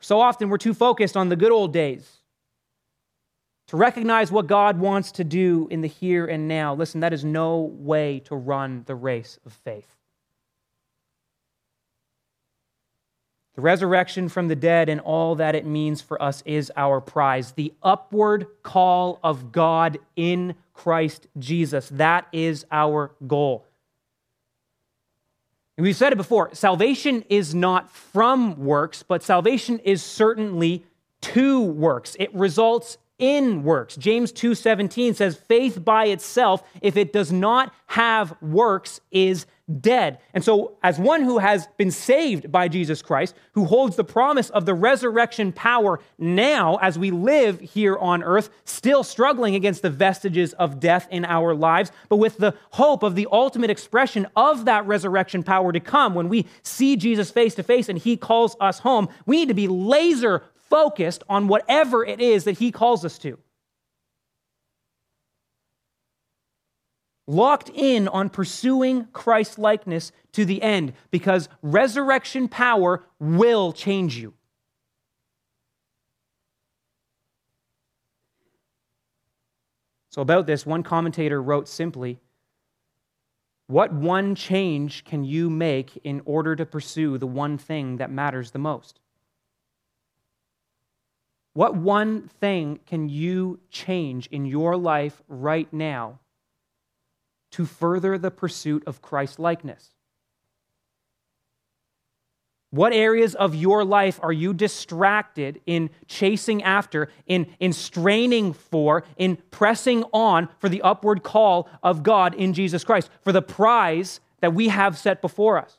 So 0.00 0.20
often 0.20 0.48
we're 0.48 0.58
too 0.58 0.74
focused 0.74 1.16
on 1.16 1.28
the 1.28 1.36
good 1.36 1.52
old 1.52 1.72
days 1.72 2.18
to 3.68 3.76
recognize 3.76 4.32
what 4.32 4.46
God 4.46 4.78
wants 4.78 5.12
to 5.12 5.24
do 5.24 5.68
in 5.70 5.82
the 5.82 5.88
here 5.88 6.26
and 6.26 6.48
now. 6.48 6.74
Listen, 6.74 7.00
that 7.00 7.12
is 7.12 7.24
no 7.24 7.58
way 7.78 8.20
to 8.20 8.34
run 8.34 8.84
the 8.86 8.94
race 8.94 9.38
of 9.44 9.52
faith. 9.52 9.94
The 13.58 13.62
resurrection 13.62 14.28
from 14.28 14.46
the 14.46 14.54
dead 14.54 14.88
and 14.88 15.00
all 15.00 15.34
that 15.34 15.56
it 15.56 15.66
means 15.66 16.00
for 16.00 16.22
us 16.22 16.44
is 16.46 16.70
our 16.76 17.00
prize. 17.00 17.50
The 17.50 17.74
upward 17.82 18.46
call 18.62 19.18
of 19.24 19.50
God 19.50 19.98
in 20.14 20.54
Christ 20.74 21.26
Jesus. 21.40 21.88
That 21.88 22.28
is 22.30 22.66
our 22.70 23.10
goal. 23.26 23.66
And 25.76 25.84
we've 25.84 25.96
said 25.96 26.12
it 26.12 26.16
before 26.16 26.54
salvation 26.54 27.24
is 27.28 27.52
not 27.52 27.90
from 27.90 28.64
works, 28.64 29.02
but 29.02 29.24
salvation 29.24 29.80
is 29.80 30.04
certainly 30.04 30.84
to 31.22 31.60
works. 31.60 32.14
It 32.20 32.32
results 32.32 32.96
in 33.18 33.64
works. 33.64 33.96
James 33.96 34.30
2:17 34.30 35.14
says 35.14 35.36
faith 35.36 35.84
by 35.84 36.04
itself 36.04 36.62
if 36.80 36.96
it 36.96 37.12
does 37.12 37.32
not 37.32 37.74
have 37.86 38.40
works 38.40 39.00
is 39.10 39.46
dead. 39.80 40.18
And 40.34 40.42
so 40.42 40.76
as 40.82 40.98
one 40.98 41.22
who 41.22 41.38
has 41.38 41.68
been 41.76 41.90
saved 41.90 42.50
by 42.50 42.68
Jesus 42.68 43.02
Christ, 43.02 43.34
who 43.52 43.64
holds 43.64 43.96
the 43.96 44.04
promise 44.04 44.50
of 44.50 44.66
the 44.66 44.74
resurrection 44.74 45.52
power 45.52 46.00
now 46.18 46.76
as 46.76 46.98
we 46.98 47.10
live 47.10 47.60
here 47.60 47.96
on 47.96 48.22
earth, 48.22 48.50
still 48.64 49.04
struggling 49.04 49.54
against 49.54 49.82
the 49.82 49.90
vestiges 49.90 50.52
of 50.54 50.80
death 50.80 51.06
in 51.10 51.24
our 51.24 51.54
lives, 51.54 51.92
but 52.08 52.16
with 52.16 52.38
the 52.38 52.54
hope 52.70 53.02
of 53.02 53.14
the 53.14 53.28
ultimate 53.30 53.70
expression 53.70 54.26
of 54.36 54.64
that 54.64 54.86
resurrection 54.86 55.42
power 55.42 55.72
to 55.72 55.80
come 55.80 56.14
when 56.14 56.28
we 56.28 56.46
see 56.62 56.96
Jesus 56.96 57.30
face 57.30 57.54
to 57.56 57.62
face 57.62 57.88
and 57.88 57.98
he 57.98 58.16
calls 58.16 58.56
us 58.60 58.78
home, 58.78 59.08
we 59.26 59.36
need 59.36 59.48
to 59.48 59.54
be 59.54 59.68
laser 59.68 60.44
focused 60.68 61.24
on 61.28 61.48
whatever 61.48 62.04
it 62.04 62.20
is 62.20 62.44
that 62.44 62.58
He 62.58 62.70
calls 62.70 63.04
us 63.04 63.18
to. 63.18 63.38
Locked 67.30 67.68
in 67.74 68.08
on 68.08 68.30
pursuing 68.30 69.04
Christ 69.12 69.58
likeness 69.58 70.12
to 70.32 70.46
the 70.46 70.62
end 70.62 70.94
because 71.10 71.50
resurrection 71.60 72.48
power 72.48 73.04
will 73.20 73.74
change 73.74 74.16
you. 74.16 74.32
So, 80.08 80.22
about 80.22 80.46
this, 80.46 80.64
one 80.64 80.82
commentator 80.82 81.42
wrote 81.42 81.68
simply 81.68 82.18
What 83.66 83.92
one 83.92 84.34
change 84.34 85.04
can 85.04 85.22
you 85.22 85.50
make 85.50 86.00
in 86.02 86.22
order 86.24 86.56
to 86.56 86.64
pursue 86.64 87.18
the 87.18 87.26
one 87.26 87.58
thing 87.58 87.98
that 87.98 88.10
matters 88.10 88.52
the 88.52 88.58
most? 88.58 89.00
What 91.52 91.76
one 91.76 92.28
thing 92.40 92.80
can 92.86 93.10
you 93.10 93.60
change 93.68 94.28
in 94.28 94.46
your 94.46 94.78
life 94.78 95.20
right 95.28 95.70
now 95.74 96.20
to 97.52 97.66
further 97.66 98.18
the 98.18 98.30
pursuit 98.30 98.82
of 98.86 99.02
Christ 99.02 99.38
likeness? 99.38 99.90
What 102.70 102.92
areas 102.92 103.34
of 103.34 103.54
your 103.54 103.82
life 103.82 104.20
are 104.22 104.32
you 104.32 104.52
distracted 104.52 105.60
in 105.64 105.88
chasing 106.06 106.62
after, 106.62 107.08
in, 107.26 107.46
in 107.60 107.72
straining 107.72 108.52
for, 108.52 109.04
in 109.16 109.36
pressing 109.50 110.04
on 110.12 110.48
for 110.58 110.68
the 110.68 110.82
upward 110.82 111.22
call 111.22 111.68
of 111.82 112.02
God 112.02 112.34
in 112.34 112.52
Jesus 112.52 112.84
Christ, 112.84 113.08
for 113.22 113.32
the 113.32 113.40
prize 113.40 114.20
that 114.40 114.52
we 114.52 114.68
have 114.68 114.98
set 114.98 115.22
before 115.22 115.56
us? 115.58 115.78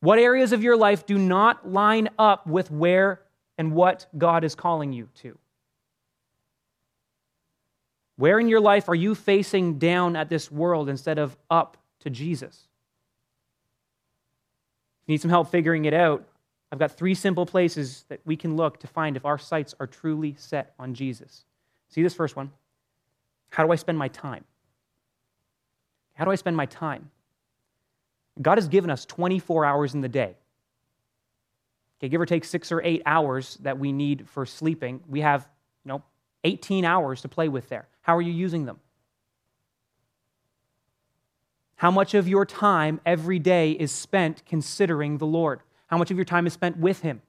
What 0.00 0.18
areas 0.18 0.52
of 0.52 0.62
your 0.62 0.76
life 0.76 1.06
do 1.06 1.18
not 1.18 1.68
line 1.68 2.08
up 2.18 2.46
with 2.46 2.70
where 2.70 3.20
and 3.56 3.72
what 3.72 4.06
God 4.18 4.42
is 4.42 4.56
calling 4.56 4.92
you 4.92 5.08
to? 5.16 5.38
Where 8.20 8.38
in 8.38 8.48
your 8.48 8.60
life 8.60 8.90
are 8.90 8.94
you 8.94 9.14
facing 9.14 9.78
down 9.78 10.14
at 10.14 10.28
this 10.28 10.52
world 10.52 10.90
instead 10.90 11.18
of 11.18 11.38
up 11.50 11.78
to 12.00 12.10
Jesus? 12.10 12.68
If 15.02 15.08
you 15.08 15.14
need 15.14 15.22
some 15.22 15.30
help 15.30 15.50
figuring 15.50 15.86
it 15.86 15.94
out, 15.94 16.28
I've 16.70 16.78
got 16.78 16.92
three 16.92 17.14
simple 17.14 17.46
places 17.46 18.04
that 18.10 18.20
we 18.26 18.36
can 18.36 18.56
look 18.56 18.78
to 18.80 18.86
find 18.86 19.16
if 19.16 19.24
our 19.24 19.38
sights 19.38 19.74
are 19.80 19.86
truly 19.86 20.34
set 20.36 20.74
on 20.78 20.92
Jesus. 20.92 21.46
See 21.88 22.02
this 22.02 22.12
first 22.12 22.36
one? 22.36 22.52
How 23.48 23.64
do 23.64 23.72
I 23.72 23.76
spend 23.76 23.96
my 23.96 24.08
time? 24.08 24.44
How 26.12 26.26
do 26.26 26.30
I 26.30 26.34
spend 26.34 26.58
my 26.58 26.66
time? 26.66 27.10
God 28.42 28.58
has 28.58 28.68
given 28.68 28.90
us 28.90 29.06
24 29.06 29.64
hours 29.64 29.94
in 29.94 30.02
the 30.02 30.10
day. 30.10 30.36
Okay, 31.98 32.10
give 32.10 32.20
or 32.20 32.26
take 32.26 32.44
six 32.44 32.70
or 32.70 32.82
eight 32.82 33.00
hours 33.06 33.56
that 33.62 33.78
we 33.78 33.92
need 33.92 34.28
for 34.28 34.44
sleeping. 34.44 35.00
We 35.08 35.22
have, 35.22 35.48
you 35.86 35.88
know, 35.88 36.02
18 36.44 36.84
hours 36.84 37.22
to 37.22 37.28
play 37.28 37.48
with 37.48 37.68
there. 37.68 37.88
How 38.02 38.16
are 38.16 38.22
you 38.22 38.32
using 38.32 38.64
them? 38.64 38.80
How 41.76 41.90
much 41.90 42.14
of 42.14 42.28
your 42.28 42.44
time 42.44 43.00
every 43.06 43.38
day 43.38 43.72
is 43.72 43.90
spent 43.90 44.44
considering 44.44 45.18
the 45.18 45.26
Lord? 45.26 45.60
How 45.86 45.96
much 45.96 46.10
of 46.10 46.18
your 46.18 46.26
time 46.26 46.46
is 46.46 46.52
spent 46.52 46.76
with 46.76 47.00
Him? 47.00 47.22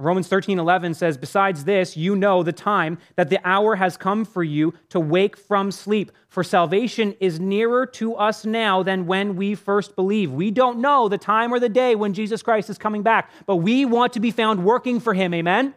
Romans 0.00 0.28
13, 0.28 0.58
11 0.58 0.94
says, 0.94 1.18
Besides 1.18 1.64
this, 1.64 1.96
you 1.96 2.14
know 2.14 2.42
the 2.42 2.52
time 2.52 2.98
that 3.16 3.30
the 3.30 3.40
hour 3.44 3.76
has 3.76 3.96
come 3.96 4.24
for 4.24 4.44
you 4.44 4.74
to 4.90 5.00
wake 5.00 5.36
from 5.36 5.70
sleep. 5.70 6.12
For 6.28 6.44
salvation 6.44 7.14
is 7.20 7.40
nearer 7.40 7.84
to 7.86 8.14
us 8.14 8.44
now 8.44 8.82
than 8.82 9.06
when 9.06 9.36
we 9.36 9.54
first 9.54 9.96
believed. 9.96 10.32
We 10.32 10.50
don't 10.50 10.78
know 10.78 11.08
the 11.08 11.18
time 11.18 11.52
or 11.52 11.58
the 11.58 11.68
day 11.68 11.94
when 11.94 12.14
Jesus 12.14 12.42
Christ 12.42 12.70
is 12.70 12.78
coming 12.78 13.02
back, 13.02 13.30
but 13.46 13.56
we 13.56 13.84
want 13.84 14.12
to 14.12 14.20
be 14.20 14.30
found 14.30 14.64
working 14.64 15.00
for 15.00 15.14
him. 15.14 15.34
Amen? 15.34 15.74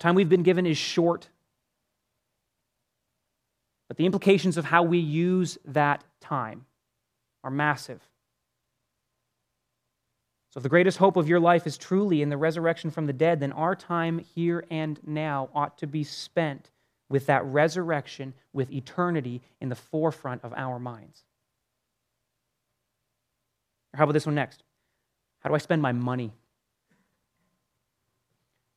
Time 0.00 0.14
we've 0.14 0.28
been 0.28 0.42
given 0.42 0.66
is 0.66 0.78
short, 0.78 1.28
but 3.88 3.96
the 3.96 4.06
implications 4.06 4.56
of 4.56 4.64
how 4.64 4.82
we 4.82 4.98
use 4.98 5.58
that 5.64 6.04
time 6.20 6.66
are 7.44 7.50
massive. 7.50 8.00
So, 10.50 10.58
if 10.58 10.62
the 10.62 10.68
greatest 10.68 10.98
hope 10.98 11.16
of 11.16 11.28
your 11.28 11.38
life 11.38 11.66
is 11.66 11.78
truly 11.78 12.22
in 12.22 12.28
the 12.28 12.36
resurrection 12.36 12.90
from 12.90 13.06
the 13.06 13.12
dead, 13.12 13.38
then 13.38 13.52
our 13.52 13.76
time 13.76 14.18
here 14.18 14.64
and 14.70 14.98
now 15.06 15.48
ought 15.54 15.78
to 15.78 15.86
be 15.86 16.02
spent 16.02 16.70
with 17.08 17.26
that 17.26 17.44
resurrection, 17.44 18.34
with 18.52 18.72
eternity 18.72 19.42
in 19.60 19.68
the 19.68 19.74
forefront 19.76 20.42
of 20.44 20.52
our 20.56 20.78
minds. 20.78 21.24
How 23.94 24.04
about 24.04 24.12
this 24.12 24.26
one 24.26 24.34
next? 24.34 24.62
How 25.40 25.48
do 25.48 25.54
I 25.54 25.58
spend 25.58 25.82
my 25.82 25.92
money? 25.92 26.32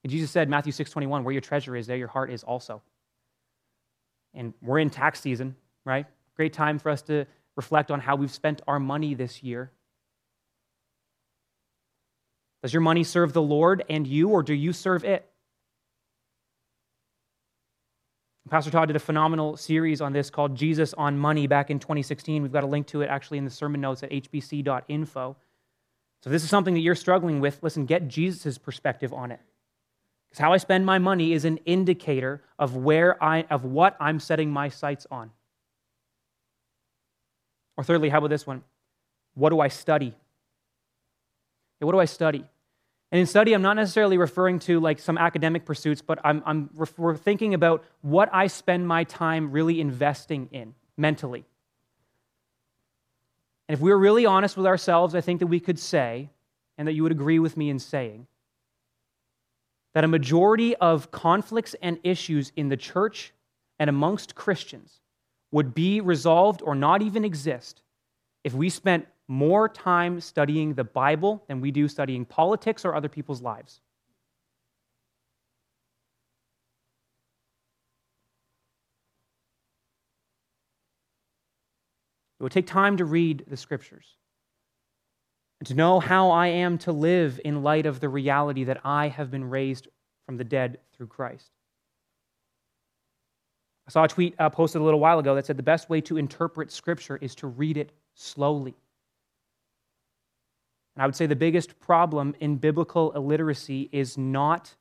And 0.04 0.12
Jesus 0.12 0.32
said, 0.32 0.50
Matthew 0.50 0.72
6 0.72 0.92
21, 0.92 1.24
where 1.24 1.32
your 1.32 1.42
treasure 1.42 1.76
is, 1.76 1.88
there 1.88 1.98
your 1.98 2.08
heart 2.08 2.32
is 2.32 2.44
also. 2.44 2.82
And 4.34 4.54
we're 4.62 4.80
in 4.80 4.90
tax 4.90 5.22
season, 5.22 5.56
right? 5.86 6.06
Great 6.36 6.54
time 6.54 6.80
for 6.80 6.90
us 6.90 7.02
to 7.04 7.26
reflect 7.56 7.92
on 7.92 8.00
how 8.00 8.16
we've 8.16 8.34
spent 8.34 8.62
our 8.68 8.80
money 8.80 9.14
this 9.14 9.44
year. 9.44 9.72
Does 12.64 12.74
your 12.74 12.82
money 12.82 13.04
serve 13.04 13.34
the 13.34 13.42
Lord 13.42 13.84
and 13.90 14.08
you, 14.08 14.30
or 14.30 14.42
do 14.42 14.54
you 14.54 14.74
serve 14.74 15.04
it? 15.04 15.30
Pastor 18.50 18.72
Todd 18.72 18.88
did 18.88 18.96
a 18.96 19.00
phenomenal 19.00 19.58
series 19.58 20.02
on 20.02 20.14
this 20.14 20.30
called 20.30 20.56
Jesus 20.56 20.94
on 20.94 21.18
Money 21.18 21.48
back 21.48 21.70
in 21.70 21.80
2016. 21.80 22.44
We've 22.44 22.52
got 22.52 22.64
a 22.64 22.68
link 22.68 22.88
to 22.88 23.02
it 23.02 23.08
actually 23.08 23.38
in 23.38 23.46
the 23.46 23.52
sermon 23.52 23.82
notes 23.82 24.04
at 24.04 24.12
hbc.info. 24.12 25.36
So, 26.22 26.30
if 26.30 26.32
this 26.32 26.44
is 26.44 26.50
something 26.50 26.74
that 26.74 26.82
you're 26.82 26.96
struggling 26.96 27.40
with, 27.40 27.62
listen, 27.64 27.86
get 27.86 28.08
Jesus' 28.08 28.58
perspective 28.58 29.12
on 29.12 29.32
it. 29.32 29.40
Because 30.34 30.42
how 30.42 30.54
I 30.54 30.58
spend 30.58 30.84
my 30.84 30.98
money 30.98 31.34
is 31.34 31.46
an 31.46 31.58
indicator 31.58 32.42
of 32.58 32.76
where 32.76 33.24
I 33.24 33.44
of 33.52 33.66
what 33.66 33.96
I'm 34.00 34.20
setting 34.20 34.50
my 34.50 34.70
sights 34.70 35.06
on. 35.12 35.30
Or 37.78 37.84
thirdly, 37.84 38.10
how 38.10 38.18
about 38.18 38.32
this 38.32 38.48
one? 38.48 38.64
What 39.36 39.52
do 39.52 39.60
I 39.60 39.68
study? 39.68 40.16
what 41.80 41.92
do 41.92 42.00
I 42.00 42.06
study? 42.06 42.46
And 43.12 43.20
in 43.20 43.28
study, 43.28 43.54
I'm 43.54 43.62
not 43.62 43.76
necessarily 43.76 44.18
referring 44.18 44.58
to 44.60 44.80
like 44.80 45.00
some 45.00 45.20
academic 45.20 45.66
pursuits, 45.66 46.02
but 46.02 46.18
I'm, 46.24 46.42
I'm 46.46 46.70
we're 46.98 47.16
thinking 47.18 47.54
about 47.54 47.84
what 48.02 48.30
I 48.34 48.48
spend 48.48 48.88
my 48.88 49.04
time 49.04 49.52
really 49.52 49.82
investing 49.82 50.48
in 50.52 50.74
mentally. 50.98 51.46
And 53.68 53.74
if 53.74 53.82
we 53.82 53.92
we're 53.92 53.98
really 53.98 54.26
honest 54.26 54.56
with 54.58 54.66
ourselves, 54.66 55.14
I 55.14 55.22
think 55.22 55.42
that 55.42 55.48
we 55.48 55.60
could 55.60 55.78
say, 55.78 56.30
and 56.78 56.88
that 56.88 56.94
you 56.94 57.04
would 57.04 57.12
agree 57.12 57.38
with 57.38 57.56
me 57.58 57.70
in 57.70 57.78
saying, 57.78 58.26
that 59.94 60.04
a 60.04 60.08
majority 60.08 60.76
of 60.78 61.12
conflicts 61.12 61.76
and 61.82 62.00
issues 62.04 62.52
in 62.56 62.70
the 62.70 62.78
church 62.78 63.34
and 63.80 63.90
amongst 63.90 64.36
Christians 64.36 65.02
would 65.52 65.74
be 65.74 66.02
resolved 66.02 66.62
or 66.64 66.74
not 66.74 67.02
even 67.02 67.24
exist 67.24 67.82
if 68.44 68.54
we 68.54 68.70
spent 68.70 69.08
more 69.28 69.70
time 69.70 70.20
studying 70.20 70.74
the 70.74 70.84
Bible 70.84 71.44
than 71.48 71.62
we 71.62 71.72
do 71.72 71.88
studying 71.88 72.26
politics 72.26 72.84
or 72.84 72.96
other 72.96 73.08
people's 73.08 73.42
lives. 73.42 73.80
It 82.40 82.44
would 82.44 82.52
take 82.52 82.68
time 82.68 82.98
to 82.98 83.06
read 83.06 83.46
the 83.48 83.56
scriptures 83.56 84.18
to 85.66 85.74
know 85.74 86.00
how 86.00 86.32
I 86.32 86.48
am 86.48 86.78
to 86.80 86.92
live 86.92 87.40
in 87.44 87.64
light 87.64 87.86
of 87.86 88.00
the 88.00 88.10
reality 88.10 88.64
that 88.66 88.82
I 88.84 89.08
have 89.08 89.32
been 89.32 89.50
raised 89.50 89.88
from 90.26 90.38
the 90.38 90.44
dead 90.44 90.80
through 90.96 91.08
Christ. 91.08 91.52
I 93.88 93.92
saw 93.92 94.04
a 94.06 94.08
tweet 94.08 94.36
uh, 94.40 94.50
posted 94.50 94.82
a 94.82 94.84
little 94.84 95.00
while 95.00 95.20
ago 95.20 95.36
that 95.36 95.46
said 95.46 95.58
the 95.58 95.64
best 95.64 95.90
way 95.90 96.02
to 96.02 96.18
interpret 96.18 96.72
Scripture 96.72 97.18
is 97.18 97.36
to 97.36 97.48
read 97.48 97.78
it 97.78 97.92
slowly. 98.16 98.76
And 100.96 101.04
I 101.04 101.06
would 101.06 101.16
say 101.16 101.26
the 101.26 101.36
biggest 101.36 101.80
problem 101.80 102.36
in 102.40 102.58
biblical 102.58 103.12
illiteracy 103.14 103.90
is 103.92 104.18
not 104.18 104.74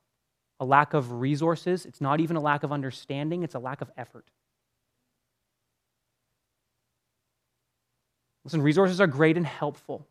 a 0.59 0.65
lack 0.65 0.93
of 0.93 1.11
resources, 1.11 1.85
it's 1.85 1.99
not 1.99 2.19
even 2.19 2.35
a 2.35 2.41
lack 2.41 2.63
of 2.63 2.71
understanding, 2.71 3.43
it's 3.43 3.55
a 3.55 3.59
lack 3.59 3.81
of 3.81 3.91
effort. 3.97 4.29
Listen, 8.45 8.61
resources 8.61 9.01
are 9.01 9.07
great 9.07 9.37
and 9.37 9.45
helpful. 9.45 10.07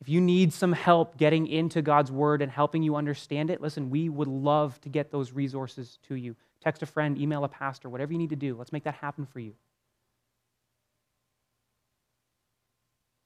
If 0.00 0.08
you 0.08 0.20
need 0.20 0.52
some 0.52 0.72
help 0.72 1.16
getting 1.16 1.46
into 1.48 1.82
God's 1.82 2.12
word 2.12 2.40
and 2.40 2.50
helping 2.50 2.82
you 2.82 2.94
understand 2.94 3.50
it, 3.50 3.60
listen, 3.60 3.90
we 3.90 4.08
would 4.08 4.28
love 4.28 4.80
to 4.82 4.88
get 4.88 5.10
those 5.10 5.32
resources 5.32 5.98
to 6.08 6.14
you. 6.14 6.36
Text 6.62 6.82
a 6.82 6.86
friend, 6.86 7.18
email 7.18 7.44
a 7.44 7.48
pastor, 7.48 7.88
whatever 7.88 8.12
you 8.12 8.18
need 8.18 8.30
to 8.30 8.36
do. 8.36 8.56
Let's 8.56 8.72
make 8.72 8.84
that 8.84 8.94
happen 8.94 9.26
for 9.26 9.40
you. 9.40 9.54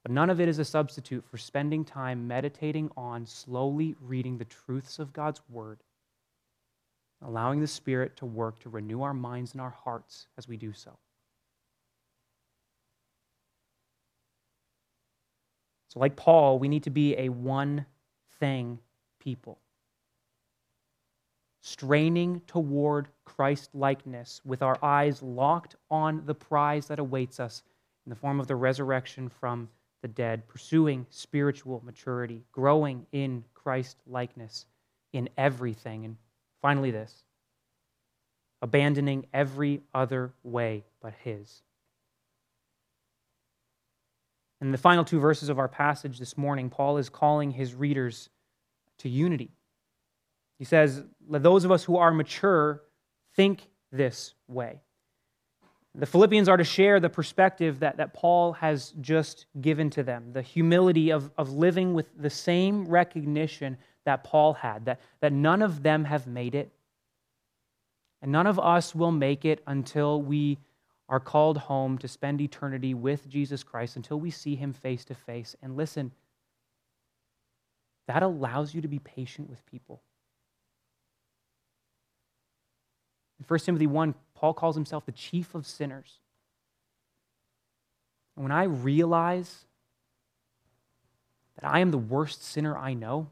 But 0.02 0.12
none 0.12 0.30
of 0.30 0.40
it 0.40 0.48
is 0.48 0.58
a 0.58 0.64
substitute 0.64 1.24
for 1.30 1.38
spending 1.38 1.84
time 1.84 2.26
meditating 2.26 2.90
on, 2.96 3.26
slowly 3.26 3.94
reading 4.00 4.38
the 4.38 4.44
truths 4.44 4.98
of 4.98 5.12
God's 5.12 5.40
Word, 5.48 5.78
allowing 7.24 7.60
the 7.60 7.68
Spirit 7.68 8.16
to 8.16 8.26
work 8.26 8.58
to 8.60 8.68
renew 8.68 9.02
our 9.02 9.14
minds 9.14 9.52
and 9.52 9.60
our 9.60 9.70
hearts 9.84 10.26
as 10.36 10.48
we 10.48 10.56
do 10.56 10.72
so. 10.72 10.98
So, 15.92 16.00
like 16.00 16.16
Paul, 16.16 16.58
we 16.58 16.68
need 16.68 16.84
to 16.84 16.90
be 16.90 17.14
a 17.18 17.28
one 17.28 17.84
thing 18.40 18.78
people, 19.18 19.58
straining 21.60 22.40
toward 22.46 23.08
Christ 23.26 23.68
likeness 23.74 24.40
with 24.42 24.62
our 24.62 24.78
eyes 24.82 25.22
locked 25.22 25.76
on 25.90 26.24
the 26.24 26.34
prize 26.34 26.86
that 26.86 26.98
awaits 26.98 27.38
us 27.40 27.62
in 28.06 28.10
the 28.10 28.16
form 28.16 28.40
of 28.40 28.46
the 28.46 28.56
resurrection 28.56 29.28
from 29.28 29.68
the 30.00 30.08
dead, 30.08 30.48
pursuing 30.48 31.06
spiritual 31.10 31.82
maturity, 31.84 32.42
growing 32.52 33.04
in 33.12 33.44
Christ 33.52 33.98
likeness 34.06 34.64
in 35.12 35.28
everything. 35.36 36.06
And 36.06 36.16
finally, 36.62 36.90
this 36.90 37.22
abandoning 38.62 39.26
every 39.34 39.82
other 39.92 40.32
way 40.42 40.84
but 41.02 41.12
His. 41.22 41.60
In 44.62 44.70
the 44.70 44.78
final 44.78 45.04
two 45.04 45.18
verses 45.18 45.48
of 45.48 45.58
our 45.58 45.66
passage 45.66 46.20
this 46.20 46.38
morning, 46.38 46.70
Paul 46.70 46.96
is 46.96 47.08
calling 47.08 47.50
his 47.50 47.74
readers 47.74 48.30
to 48.98 49.08
unity. 49.08 49.50
He 50.56 50.64
says, 50.64 51.02
Let 51.26 51.42
those 51.42 51.64
of 51.64 51.72
us 51.72 51.82
who 51.82 51.96
are 51.96 52.12
mature 52.12 52.80
think 53.34 53.68
this 53.90 54.34
way. 54.46 54.80
The 55.96 56.06
Philippians 56.06 56.48
are 56.48 56.56
to 56.56 56.62
share 56.62 57.00
the 57.00 57.08
perspective 57.08 57.80
that, 57.80 57.96
that 57.96 58.14
Paul 58.14 58.52
has 58.52 58.94
just 59.00 59.46
given 59.60 59.90
to 59.90 60.04
them, 60.04 60.32
the 60.32 60.42
humility 60.42 61.10
of, 61.10 61.32
of 61.36 61.50
living 61.50 61.92
with 61.92 62.06
the 62.16 62.30
same 62.30 62.86
recognition 62.86 63.76
that 64.04 64.22
Paul 64.22 64.54
had, 64.54 64.84
that, 64.84 65.00
that 65.20 65.32
none 65.32 65.62
of 65.62 65.82
them 65.82 66.04
have 66.04 66.28
made 66.28 66.54
it, 66.54 66.70
and 68.22 68.30
none 68.30 68.46
of 68.46 68.60
us 68.60 68.94
will 68.94 69.10
make 69.10 69.44
it 69.44 69.60
until 69.66 70.22
we 70.22 70.58
are 71.12 71.20
called 71.20 71.58
home 71.58 71.98
to 71.98 72.08
spend 72.08 72.40
eternity 72.40 72.94
with 72.94 73.28
Jesus 73.28 73.62
Christ, 73.62 73.96
until 73.96 74.18
we 74.18 74.30
see 74.30 74.56
him 74.56 74.72
face 74.72 75.04
to 75.04 75.14
face. 75.14 75.54
And 75.62 75.76
listen, 75.76 76.10
that 78.08 78.22
allows 78.22 78.74
you 78.74 78.80
to 78.80 78.88
be 78.88 78.98
patient 78.98 79.50
with 79.50 79.64
people. 79.66 80.00
In 83.38 83.44
1 83.46 83.58
Timothy 83.60 83.86
1, 83.86 84.14
Paul 84.34 84.54
calls 84.54 84.74
himself 84.74 85.04
the 85.04 85.12
chief 85.12 85.54
of 85.54 85.66
sinners. 85.66 86.20
And 88.34 88.44
when 88.44 88.52
I 88.52 88.64
realize 88.64 89.66
that 91.60 91.70
I 91.70 91.80
am 91.80 91.90
the 91.90 91.98
worst 91.98 92.42
sinner 92.42 92.74
I 92.74 92.94
know, 92.94 93.28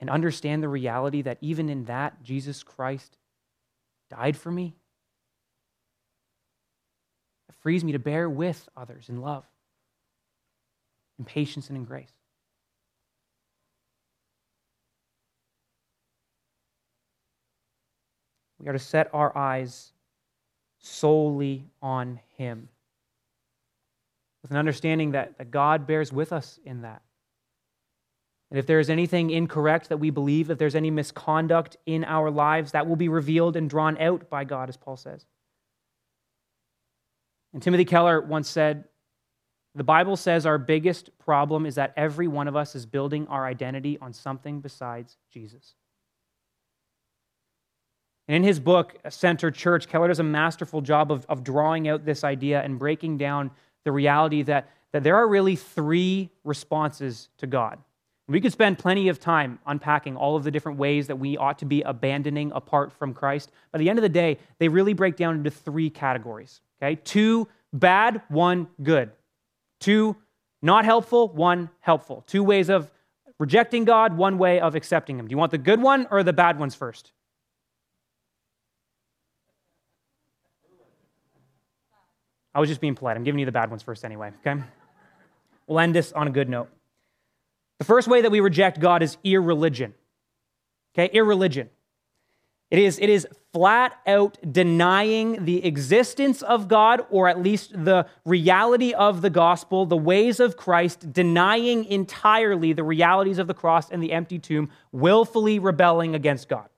and 0.00 0.08
understand 0.08 0.62
the 0.62 0.68
reality 0.70 1.20
that 1.20 1.36
even 1.42 1.68
in 1.68 1.84
that, 1.84 2.22
Jesus 2.22 2.62
Christ 2.62 3.18
died 4.08 4.38
for 4.38 4.50
me, 4.50 4.76
it 7.48 7.54
frees 7.60 7.84
me 7.84 7.92
to 7.92 7.98
bear 7.98 8.28
with 8.28 8.68
others 8.76 9.08
in 9.08 9.20
love, 9.20 9.44
in 11.18 11.24
patience, 11.24 11.68
and 11.68 11.76
in 11.76 11.84
grace. 11.84 12.12
We 18.58 18.68
are 18.68 18.72
to 18.72 18.78
set 18.78 19.10
our 19.12 19.36
eyes 19.36 19.92
solely 20.78 21.66
on 21.82 22.20
Him. 22.36 22.68
with 24.42 24.52
an 24.52 24.56
understanding 24.58 25.10
that, 25.10 25.38
that 25.38 25.50
God 25.50 25.86
bears 25.88 26.12
with 26.12 26.32
us 26.32 26.60
in 26.64 26.82
that. 26.82 27.02
And 28.50 28.58
if 28.60 28.66
there 28.66 28.78
is 28.78 28.88
anything 28.88 29.30
incorrect 29.30 29.88
that 29.88 29.96
we 29.96 30.10
believe, 30.10 30.50
if 30.50 30.58
there's 30.58 30.76
any 30.76 30.90
misconduct 30.90 31.76
in 31.84 32.04
our 32.04 32.30
lives, 32.30 32.70
that 32.72 32.86
will 32.86 32.94
be 32.94 33.08
revealed 33.08 33.56
and 33.56 33.68
drawn 33.68 33.98
out 33.98 34.30
by 34.30 34.44
God, 34.44 34.68
as 34.68 34.76
Paul 34.76 34.96
says. 34.96 35.26
And 37.56 37.62
Timothy 37.62 37.86
Keller 37.86 38.20
once 38.20 38.50
said, 38.50 38.84
The 39.74 39.82
Bible 39.82 40.16
says 40.16 40.44
our 40.44 40.58
biggest 40.58 41.08
problem 41.18 41.64
is 41.64 41.76
that 41.76 41.94
every 41.96 42.28
one 42.28 42.48
of 42.48 42.54
us 42.54 42.74
is 42.74 42.84
building 42.84 43.26
our 43.28 43.46
identity 43.46 43.96
on 43.98 44.12
something 44.12 44.60
besides 44.60 45.16
Jesus. 45.32 45.72
And 48.28 48.36
in 48.36 48.42
his 48.42 48.60
book, 48.60 48.98
Center 49.08 49.50
Church, 49.50 49.88
Keller 49.88 50.08
does 50.08 50.18
a 50.18 50.22
masterful 50.22 50.82
job 50.82 51.10
of, 51.10 51.24
of 51.30 51.42
drawing 51.42 51.88
out 51.88 52.04
this 52.04 52.24
idea 52.24 52.60
and 52.60 52.78
breaking 52.78 53.16
down 53.16 53.50
the 53.84 53.92
reality 53.92 54.42
that, 54.42 54.68
that 54.92 55.02
there 55.02 55.16
are 55.16 55.26
really 55.26 55.56
three 55.56 56.28
responses 56.44 57.30
to 57.38 57.46
God. 57.46 57.78
We 58.28 58.42
could 58.42 58.52
spend 58.52 58.78
plenty 58.78 59.08
of 59.08 59.18
time 59.18 59.60
unpacking 59.64 60.14
all 60.14 60.36
of 60.36 60.44
the 60.44 60.50
different 60.50 60.76
ways 60.76 61.06
that 61.06 61.18
we 61.18 61.38
ought 61.38 61.60
to 61.60 61.64
be 61.64 61.80
abandoning 61.80 62.52
apart 62.54 62.92
from 62.92 63.14
Christ. 63.14 63.50
But 63.72 63.78
at 63.78 63.82
the 63.82 63.88
end 63.88 63.98
of 63.98 64.02
the 64.02 64.10
day, 64.10 64.36
they 64.58 64.68
really 64.68 64.92
break 64.92 65.16
down 65.16 65.36
into 65.36 65.50
three 65.50 65.88
categories. 65.88 66.60
Okay? 66.82 66.96
Two 66.96 67.48
bad, 67.72 68.22
one 68.28 68.68
good. 68.82 69.10
Two 69.80 70.16
not 70.62 70.84
helpful, 70.84 71.28
one 71.28 71.70
helpful. 71.80 72.24
Two 72.26 72.42
ways 72.42 72.68
of 72.70 72.90
rejecting 73.38 73.84
God, 73.84 74.16
one 74.16 74.38
way 74.38 74.60
of 74.60 74.74
accepting 74.74 75.18
Him. 75.18 75.28
Do 75.28 75.32
you 75.32 75.38
want 75.38 75.52
the 75.52 75.58
good 75.58 75.80
one 75.80 76.06
or 76.10 76.22
the 76.22 76.32
bad 76.32 76.58
ones 76.58 76.74
first? 76.74 77.12
I 82.54 82.60
was 82.60 82.70
just 82.70 82.80
being 82.80 82.94
polite. 82.94 83.18
I'm 83.18 83.24
giving 83.24 83.38
you 83.38 83.44
the 83.44 83.52
bad 83.52 83.68
ones 83.68 83.82
first 83.82 84.02
anyway, 84.04 84.32
okay? 84.40 84.62
We'll 85.66 85.78
end 85.78 85.94
this 85.94 86.12
on 86.12 86.26
a 86.26 86.30
good 86.30 86.48
note. 86.48 86.70
The 87.78 87.84
first 87.84 88.08
way 88.08 88.22
that 88.22 88.30
we 88.30 88.40
reject 88.40 88.80
God 88.80 89.02
is 89.02 89.18
irreligion. 89.22 89.92
Okay, 90.94 91.10
irreligion. 91.12 91.68
It 92.70 92.80
is, 92.80 92.98
it 92.98 93.08
is 93.08 93.26
flat 93.52 93.96
out 94.06 94.38
denying 94.50 95.44
the 95.44 95.64
existence 95.64 96.42
of 96.42 96.66
God, 96.66 97.06
or 97.10 97.28
at 97.28 97.40
least 97.40 97.72
the 97.72 98.06
reality 98.24 98.92
of 98.92 99.22
the 99.22 99.30
gospel, 99.30 99.86
the 99.86 99.96
ways 99.96 100.40
of 100.40 100.56
Christ, 100.56 101.12
denying 101.12 101.84
entirely 101.84 102.72
the 102.72 102.82
realities 102.82 103.38
of 103.38 103.46
the 103.46 103.54
cross 103.54 103.88
and 103.90 104.02
the 104.02 104.12
empty 104.12 104.38
tomb, 104.38 104.70
willfully 104.90 105.58
rebelling 105.58 106.14
against 106.14 106.48
God 106.48 106.68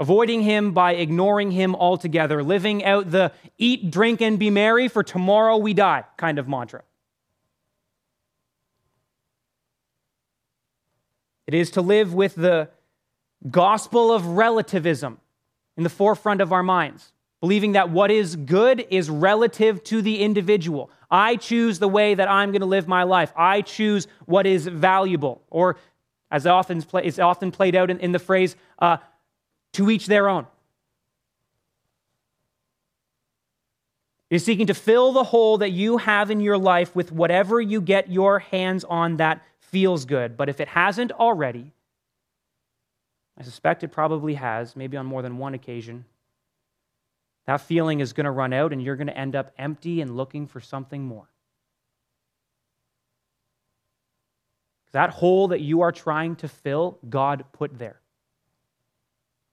avoiding 0.00 0.40
him 0.40 0.72
by 0.72 0.94
ignoring 0.94 1.50
him 1.50 1.74
altogether, 1.76 2.42
living 2.42 2.82
out 2.84 3.10
the 3.10 3.30
eat, 3.58 3.90
drink, 3.90 4.22
and 4.22 4.38
be 4.38 4.48
merry, 4.48 4.88
for 4.88 5.02
tomorrow 5.02 5.58
we 5.58 5.74
die 5.74 6.02
kind 6.16 6.38
of 6.38 6.48
mantra. 6.48 6.82
It 11.46 11.52
is 11.52 11.70
to 11.72 11.82
live 11.82 12.14
with 12.14 12.34
the 12.34 12.70
gospel 13.48 14.12
of 14.12 14.26
relativism 14.26 15.18
in 15.76 15.84
the 15.84 15.90
forefront 15.90 16.40
of 16.40 16.52
our 16.52 16.62
minds, 16.62 17.12
believing 17.40 17.72
that 17.72 17.90
what 17.90 18.10
is 18.10 18.36
good 18.36 18.86
is 18.90 19.08
relative 19.08 19.82
to 19.84 20.02
the 20.02 20.20
individual. 20.20 20.90
I 21.10 21.36
choose 21.36 21.78
the 21.78 21.88
way 21.88 22.14
that 22.14 22.28
I'm 22.28 22.50
going 22.50 22.60
to 22.60 22.66
live 22.66 22.86
my 22.86 23.04
life. 23.04 23.32
I 23.36 23.62
choose 23.62 24.06
what 24.26 24.46
is 24.46 24.66
valuable. 24.66 25.42
Or, 25.50 25.76
as 26.30 26.46
often 26.46 26.84
is 27.02 27.18
often 27.18 27.50
played 27.50 27.74
out 27.74 27.90
in, 27.90 27.98
in 27.98 28.12
the 28.12 28.18
phrase, 28.18 28.56
uh, 28.78 28.98
to 29.72 29.90
each 29.90 30.06
their 30.06 30.28
own. 30.28 30.46
Is 34.28 34.44
seeking 34.44 34.68
to 34.68 34.74
fill 34.74 35.12
the 35.12 35.24
hole 35.24 35.58
that 35.58 35.70
you 35.70 35.96
have 35.96 36.30
in 36.30 36.40
your 36.40 36.58
life 36.58 36.94
with 36.94 37.10
whatever 37.10 37.60
you 37.60 37.80
get 37.80 38.10
your 38.10 38.38
hands 38.38 38.84
on 38.84 39.16
that 39.16 39.42
feels 39.58 40.04
good. 40.04 40.36
But 40.36 40.48
if 40.48 40.60
it 40.60 40.68
hasn't 40.68 41.10
already, 41.10 41.72
I 43.38 43.42
suspect 43.42 43.82
it 43.82 43.88
probably 43.88 44.34
has, 44.34 44.76
maybe 44.76 44.96
on 44.96 45.06
more 45.06 45.22
than 45.22 45.38
one 45.38 45.54
occasion. 45.54 46.04
That 47.46 47.60
feeling 47.60 48.00
is 48.00 48.12
going 48.12 48.26
to 48.26 48.30
run 48.30 48.52
out 48.52 48.72
and 48.72 48.82
you're 48.82 48.96
going 48.96 49.06
to 49.06 49.16
end 49.16 49.34
up 49.34 49.52
empty 49.58 50.00
and 50.00 50.16
looking 50.16 50.46
for 50.46 50.60
something 50.60 51.02
more. 51.02 51.28
That 54.92 55.10
hole 55.10 55.48
that 55.48 55.60
you 55.60 55.80
are 55.82 55.92
trying 55.92 56.36
to 56.36 56.48
fill, 56.48 56.98
God 57.08 57.44
put 57.52 57.78
there. 57.78 58.00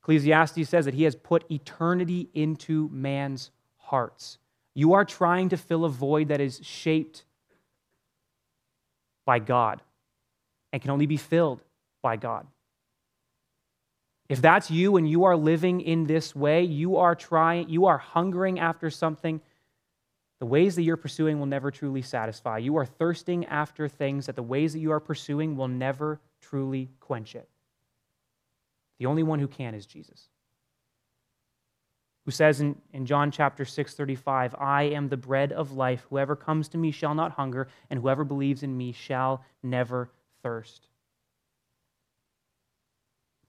Ecclesiastes 0.02 0.70
says 0.70 0.86
that 0.86 0.94
he 0.94 1.04
has 1.04 1.16
put 1.16 1.50
eternity 1.52 2.30
into 2.34 2.90
man's 2.92 3.52
hearts. 3.78 4.38
You 4.74 4.94
are 4.94 5.06
trying 5.06 5.50
to 5.50 5.58
fill 5.58 5.86
a 5.86 5.90
void 5.90 6.30
that 6.30 6.40
is 6.40 6.60
shaped 6.64 7.26
by 9.26 9.40
God 9.40 9.82
and 10.72 10.82
can 10.82 10.92
only 10.92 11.06
be 11.06 11.18
filled 11.18 11.62
by 12.02 12.16
God. 12.16 12.48
If 14.30 14.42
that's 14.42 14.70
you 14.70 14.98
and 14.98 15.10
you 15.10 15.24
are 15.24 15.38
living 15.38 15.82
in 15.82 16.06
this 16.06 16.36
way, 16.36 16.64
you 16.64 16.98
are 16.98 17.16
trying, 17.16 17.70
you 17.70 17.86
are 17.86 17.98
hungering 17.98 18.60
after 18.60 18.90
something, 18.90 19.42
the 20.40 20.46
ways 20.46 20.76
that 20.76 20.84
you're 20.84 20.98
pursuing 20.98 21.40
will 21.40 21.46
never 21.46 21.72
truly 21.72 22.02
satisfy. 22.02 22.58
You 22.58 22.76
are 22.78 22.86
thirsting 22.86 23.46
after 23.46 23.88
things 23.88 24.26
that 24.26 24.36
the 24.36 24.44
ways 24.44 24.74
that 24.74 24.80
you 24.80 24.92
are 24.92 25.00
pursuing 25.00 25.56
will 25.56 25.70
never 25.70 26.20
truly 26.42 26.90
quench 27.00 27.36
it. 27.36 27.50
The 29.00 29.06
only 29.06 29.24
one 29.24 29.40
who 29.40 29.48
can 29.48 29.74
is 29.74 29.86
Jesus. 29.86 30.30
Who 32.26 32.32
says 32.32 32.60
in, 32.60 32.76
in 32.92 33.06
John 33.06 33.32
chapter 33.32 33.64
6, 33.64 33.94
35, 33.96 34.56
I 34.60 34.84
am 34.84 35.08
the 35.08 35.18
bread 35.18 35.54
of 35.54 35.72
life. 35.72 36.06
Whoever 36.10 36.36
comes 36.36 36.68
to 36.70 36.78
me 36.78 36.92
shall 36.92 37.16
not 37.16 37.32
hunger, 37.32 37.70
and 37.90 38.02
whoever 38.02 38.26
believes 38.26 38.64
in 38.64 38.76
me 38.76 38.92
shall 38.92 39.46
never 39.64 40.12
thirst. 40.44 40.90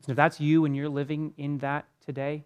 So 0.03 0.13
if 0.13 0.17
that's 0.17 0.41
you 0.41 0.65
and 0.65 0.77
you're 0.77 0.89
living 0.89 1.35
in 1.37 1.59
that 1.59 1.87
today, 2.05 2.45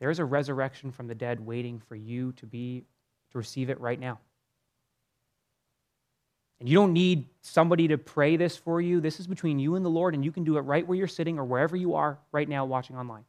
there 0.00 0.10
is 0.10 0.18
a 0.18 0.24
resurrection 0.24 0.92
from 0.92 1.06
the 1.06 1.14
dead 1.14 1.40
waiting 1.40 1.78
for 1.78 1.96
you 1.96 2.32
to 2.32 2.46
be 2.46 2.84
to 3.32 3.38
receive 3.38 3.70
it 3.70 3.80
right 3.80 3.98
now. 3.98 4.18
And 6.58 6.68
you 6.68 6.74
don't 6.74 6.92
need 6.92 7.26
somebody 7.42 7.88
to 7.88 7.98
pray 7.98 8.36
this 8.36 8.56
for 8.56 8.80
you. 8.80 9.00
This 9.00 9.20
is 9.20 9.26
between 9.26 9.58
you 9.58 9.74
and 9.74 9.84
the 9.84 9.90
Lord, 9.90 10.14
and 10.14 10.24
you 10.24 10.32
can 10.32 10.44
do 10.44 10.56
it 10.56 10.62
right 10.62 10.86
where 10.86 10.96
you're 10.96 11.06
sitting 11.06 11.38
or 11.38 11.44
wherever 11.44 11.76
you 11.76 11.94
are 11.94 12.18
right 12.32 12.48
now 12.48 12.64
watching 12.64 12.96
online. 12.96 13.24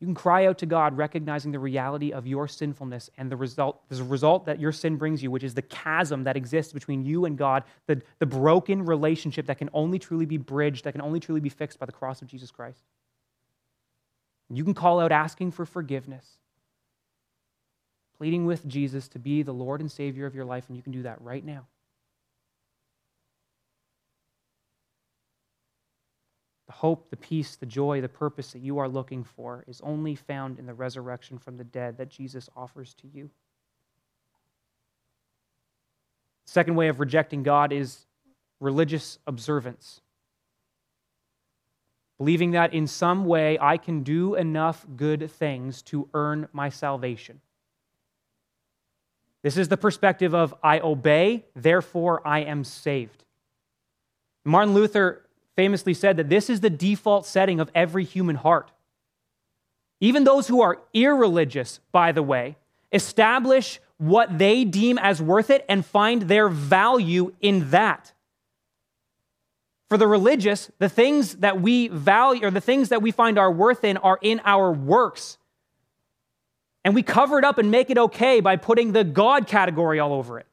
You 0.00 0.06
can 0.06 0.14
cry 0.14 0.46
out 0.46 0.58
to 0.58 0.66
God, 0.66 0.96
recognizing 0.96 1.52
the 1.52 1.58
reality 1.58 2.12
of 2.12 2.26
your 2.26 2.46
sinfulness 2.48 3.08
and 3.16 3.32
the 3.32 3.36
result, 3.36 3.88
the 3.88 4.04
result 4.04 4.44
that 4.44 4.60
your 4.60 4.72
sin 4.72 4.96
brings 4.96 5.22
you, 5.22 5.30
which 5.30 5.44
is 5.44 5.54
the 5.54 5.62
chasm 5.62 6.24
that 6.24 6.36
exists 6.36 6.72
between 6.72 7.04
you 7.04 7.24
and 7.24 7.38
God, 7.38 7.64
the, 7.86 8.02
the 8.18 8.26
broken 8.26 8.84
relationship 8.84 9.46
that 9.46 9.56
can 9.56 9.70
only 9.72 9.98
truly 9.98 10.26
be 10.26 10.36
bridged, 10.36 10.84
that 10.84 10.92
can 10.92 11.00
only 11.00 11.18
truly 11.18 11.40
be 11.40 11.48
fixed 11.48 11.78
by 11.78 11.86
the 11.86 11.92
cross 11.92 12.20
of 12.20 12.28
Jesus 12.28 12.50
Christ. 12.50 12.82
You 14.50 14.64
can 14.64 14.74
call 14.74 15.00
out 15.00 15.12
asking 15.12 15.52
for 15.52 15.64
forgiveness 15.64 16.38
pleading 18.16 18.46
with 18.46 18.66
Jesus 18.66 19.08
to 19.08 19.18
be 19.18 19.42
the 19.42 19.52
Lord 19.52 19.80
and 19.80 19.90
Savior 19.90 20.26
of 20.26 20.34
your 20.34 20.44
life, 20.44 20.64
and 20.68 20.76
you 20.76 20.82
can 20.82 20.92
do 20.92 21.02
that 21.02 21.20
right 21.20 21.44
now. 21.44 21.66
The 26.66 26.72
hope, 26.72 27.10
the 27.10 27.16
peace, 27.16 27.56
the 27.56 27.66
joy, 27.66 28.00
the 28.00 28.08
purpose 28.08 28.52
that 28.52 28.58
you 28.60 28.78
are 28.78 28.88
looking 28.88 29.22
for 29.22 29.64
is 29.68 29.80
only 29.82 30.14
found 30.14 30.58
in 30.58 30.66
the 30.66 30.74
resurrection 30.74 31.38
from 31.38 31.56
the 31.56 31.64
dead 31.64 31.98
that 31.98 32.08
Jesus 32.08 32.48
offers 32.56 32.94
to 32.94 33.08
you. 33.08 33.30
Second 36.44 36.76
way 36.76 36.88
of 36.88 37.00
rejecting 37.00 37.42
God 37.42 37.72
is 37.72 38.06
religious 38.60 39.18
observance. 39.26 40.00
Believing 42.18 42.52
that 42.52 42.72
in 42.72 42.86
some 42.86 43.26
way 43.26 43.58
I 43.60 43.76
can 43.76 44.02
do 44.02 44.34
enough 44.34 44.86
good 44.96 45.30
things 45.30 45.82
to 45.82 46.08
earn 46.14 46.48
my 46.52 46.70
salvation. 46.70 47.40
This 49.42 49.56
is 49.56 49.68
the 49.68 49.76
perspective 49.76 50.34
of 50.34 50.54
I 50.62 50.80
obey, 50.80 51.44
therefore 51.54 52.26
I 52.26 52.40
am 52.40 52.64
saved. 52.64 53.24
Martin 54.44 54.74
Luther 54.74 55.25
famously 55.56 55.94
said 55.94 56.16
that 56.18 56.28
this 56.28 56.48
is 56.48 56.60
the 56.60 56.70
default 56.70 57.26
setting 57.26 57.60
of 57.60 57.70
every 57.74 58.04
human 58.04 58.36
heart. 58.36 58.70
Even 60.00 60.24
those 60.24 60.46
who 60.48 60.60
are 60.60 60.78
irreligious, 60.92 61.80
by 61.90 62.12
the 62.12 62.22
way, 62.22 62.56
establish 62.92 63.80
what 63.98 64.38
they 64.38 64.64
deem 64.64 64.98
as 64.98 65.22
worth 65.22 65.48
it 65.48 65.64
and 65.68 65.84
find 65.84 66.22
their 66.22 66.48
value 66.48 67.32
in 67.40 67.70
that. 67.70 68.12
For 69.88 69.96
the 69.96 70.06
religious, 70.06 70.70
the 70.78 70.88
things 70.88 71.36
that 71.36 71.60
we 71.60 71.88
value 71.88 72.46
or 72.46 72.50
the 72.50 72.60
things 72.60 72.90
that 72.90 73.02
we 73.02 73.10
find 73.10 73.38
our 73.38 73.50
worth 73.50 73.84
in 73.84 73.96
are 73.96 74.18
in 74.20 74.40
our 74.44 74.70
works 74.70 75.38
and 76.86 76.94
we 76.94 77.02
cover 77.02 77.36
it 77.36 77.44
up 77.44 77.58
and 77.58 77.68
make 77.68 77.90
it 77.90 77.98
okay 77.98 78.38
by 78.38 78.54
putting 78.54 78.92
the 78.92 79.02
God 79.02 79.48
category 79.48 79.98
all 79.98 80.12
over 80.12 80.38
it. 80.38 80.46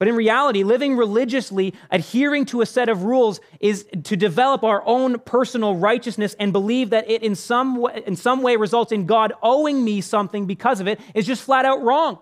But 0.00 0.08
in 0.08 0.16
reality, 0.16 0.64
living 0.64 0.96
religiously, 0.96 1.74
adhering 1.90 2.46
to 2.46 2.62
a 2.62 2.66
set 2.66 2.88
of 2.88 3.02
rules, 3.04 3.38
is 3.60 3.86
to 4.04 4.16
develop 4.16 4.64
our 4.64 4.82
own 4.86 5.18
personal 5.18 5.76
righteousness 5.76 6.34
and 6.40 6.54
believe 6.54 6.88
that 6.90 7.08
it 7.10 7.22
in 7.22 7.34
some 7.34 7.76
way, 7.76 8.02
in 8.06 8.16
some 8.16 8.40
way 8.40 8.56
results 8.56 8.92
in 8.92 9.04
God 9.04 9.34
owing 9.42 9.84
me 9.84 10.00
something 10.00 10.46
because 10.46 10.80
of 10.80 10.88
it 10.88 10.98
is 11.14 11.26
just 11.26 11.42
flat 11.42 11.66
out 11.66 11.82
wrong. 11.82 12.18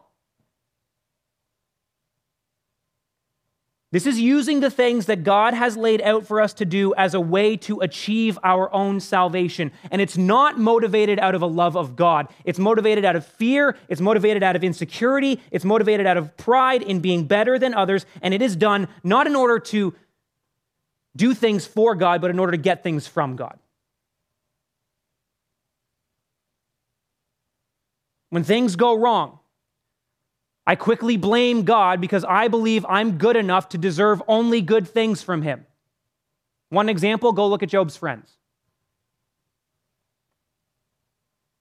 This 3.90 4.06
is 4.06 4.20
using 4.20 4.60
the 4.60 4.70
things 4.70 5.06
that 5.06 5.24
God 5.24 5.54
has 5.54 5.74
laid 5.74 6.02
out 6.02 6.26
for 6.26 6.42
us 6.42 6.52
to 6.54 6.66
do 6.66 6.92
as 6.96 7.14
a 7.14 7.20
way 7.20 7.56
to 7.58 7.80
achieve 7.80 8.38
our 8.44 8.70
own 8.74 9.00
salvation. 9.00 9.72
And 9.90 10.02
it's 10.02 10.18
not 10.18 10.58
motivated 10.58 11.18
out 11.18 11.34
of 11.34 11.40
a 11.40 11.46
love 11.46 11.74
of 11.74 11.96
God. 11.96 12.28
It's 12.44 12.58
motivated 12.58 13.06
out 13.06 13.16
of 13.16 13.24
fear. 13.24 13.78
It's 13.88 14.02
motivated 14.02 14.42
out 14.42 14.56
of 14.56 14.62
insecurity. 14.62 15.40
It's 15.50 15.64
motivated 15.64 16.06
out 16.06 16.18
of 16.18 16.36
pride 16.36 16.82
in 16.82 17.00
being 17.00 17.24
better 17.24 17.58
than 17.58 17.72
others. 17.72 18.04
And 18.20 18.34
it 18.34 18.42
is 18.42 18.56
done 18.56 18.88
not 19.02 19.26
in 19.26 19.34
order 19.34 19.58
to 19.58 19.94
do 21.16 21.32
things 21.32 21.66
for 21.66 21.94
God, 21.94 22.20
but 22.20 22.30
in 22.30 22.38
order 22.38 22.52
to 22.52 22.58
get 22.58 22.82
things 22.82 23.06
from 23.06 23.36
God. 23.36 23.58
When 28.28 28.44
things 28.44 28.76
go 28.76 28.94
wrong, 28.94 29.37
I 30.68 30.76
quickly 30.76 31.16
blame 31.16 31.62
God 31.62 31.98
because 31.98 32.24
I 32.24 32.48
believe 32.48 32.84
I'm 32.86 33.16
good 33.16 33.36
enough 33.36 33.70
to 33.70 33.78
deserve 33.78 34.22
only 34.28 34.60
good 34.60 34.86
things 34.86 35.22
from 35.22 35.40
Him. 35.40 35.64
One 36.68 36.90
example 36.90 37.32
go 37.32 37.48
look 37.48 37.62
at 37.62 37.70
Job's 37.70 37.96
friends. 37.96 38.36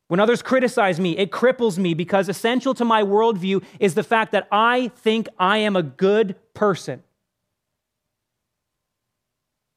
When 0.09 0.19
others 0.19 0.41
criticize 0.41 0.99
me, 0.99 1.17
it 1.17 1.31
cripples 1.31 1.77
me 1.77 1.93
because 1.93 2.27
essential 2.27 2.73
to 2.73 2.83
my 2.83 3.01
worldview 3.01 3.63
is 3.79 3.95
the 3.95 4.03
fact 4.03 4.33
that 4.33 4.45
I 4.51 4.89
think 4.97 5.29
I 5.39 5.59
am 5.59 5.77
a 5.77 5.83
good 5.83 6.35
person. 6.53 7.01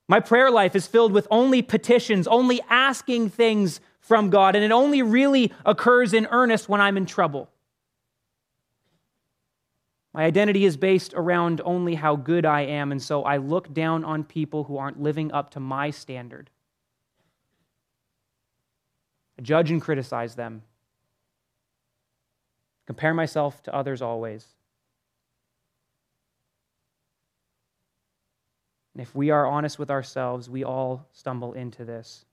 My 0.09 0.19
prayer 0.19 0.51
life 0.51 0.75
is 0.75 0.89
filled 0.89 1.13
with 1.13 1.29
only 1.31 1.63
petitions, 1.63 2.27
only 2.27 2.61
asking 2.69 3.31
things 3.31 3.81
from 4.01 4.29
God, 4.29 4.57
and 4.57 4.65
it 4.65 4.73
only 4.73 5.03
really 5.03 5.53
occurs 5.65 6.13
in 6.13 6.27
earnest 6.33 6.69
when 6.69 6.81
I'm 6.81 6.97
in 6.97 7.07
trouble. 7.07 7.49
My 10.13 10.25
identity 10.25 10.65
is 10.65 10.77
based 10.77 11.15
around 11.15 11.61
only 11.65 11.95
how 11.95 12.17
good 12.17 12.45
I 12.45 12.63
am, 12.63 12.91
and 12.91 13.01
so 13.01 13.23
I 13.23 13.37
look 13.37 13.73
down 13.73 14.05
on 14.05 14.25
people 14.25 14.65
who 14.65 14.77
aren't 14.77 15.01
living 15.01 15.31
up 15.31 15.51
to 15.53 15.61
my 15.61 15.91
standard. 15.91 16.51
I 19.39 19.43
judge 19.43 19.71
and 19.71 19.81
criticize 19.81 20.35
them. 20.35 20.63
Compare 22.87 23.15
myself 23.15 23.63
to 23.63 23.75
others 23.75 24.03
always. 24.03 24.47
And 28.95 29.01
if 29.01 29.15
we 29.15 29.31
are 29.31 29.47
honest 29.47 29.79
with 29.79 29.93
ourselves, 29.93 30.51
we 30.51 30.65
all 30.65 31.07
stumble 31.13 31.53
into 31.53 31.85
this. 31.85 32.25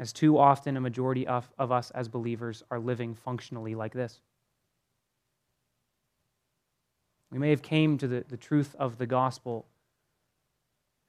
As 0.00 0.12
too 0.12 0.36
often, 0.36 0.76
a 0.76 0.80
majority 0.80 1.28
of, 1.28 1.48
of 1.58 1.70
us 1.70 1.92
as 1.92 2.08
believers 2.08 2.64
are 2.72 2.80
living 2.80 3.14
functionally 3.14 3.76
like 3.76 3.94
this. 3.94 4.20
We 7.30 7.38
may 7.38 7.50
have 7.50 7.62
came 7.62 7.98
to 7.98 8.06
the, 8.06 8.24
the 8.28 8.36
truth 8.36 8.74
of 8.78 8.98
the 8.98 9.06
gospel 9.06 9.66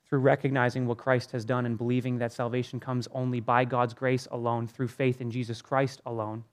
through 0.07 0.19
recognizing 0.19 0.87
what 0.87 0.97
Christ 0.97 1.31
has 1.31 1.43
done 1.43 1.65
and 1.65 1.77
believing 1.77 2.17
that 2.19 2.31
salvation 2.31 2.79
comes 2.79 3.07
only 3.11 3.39
by 3.39 3.65
God's 3.65 3.93
grace 3.93 4.27
alone, 4.31 4.67
through 4.67 4.87
faith 4.87 5.19
in 5.19 5.31
Jesus 5.31 5.61
Christ 5.61 6.01
alone. 6.05 6.45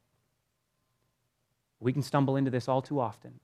We 1.81 1.93
can 1.93 2.03
stumble 2.03 2.37
into 2.37 2.51
this 2.51 2.69
all 2.69 2.83
too 2.83 3.01
often. 3.01 3.39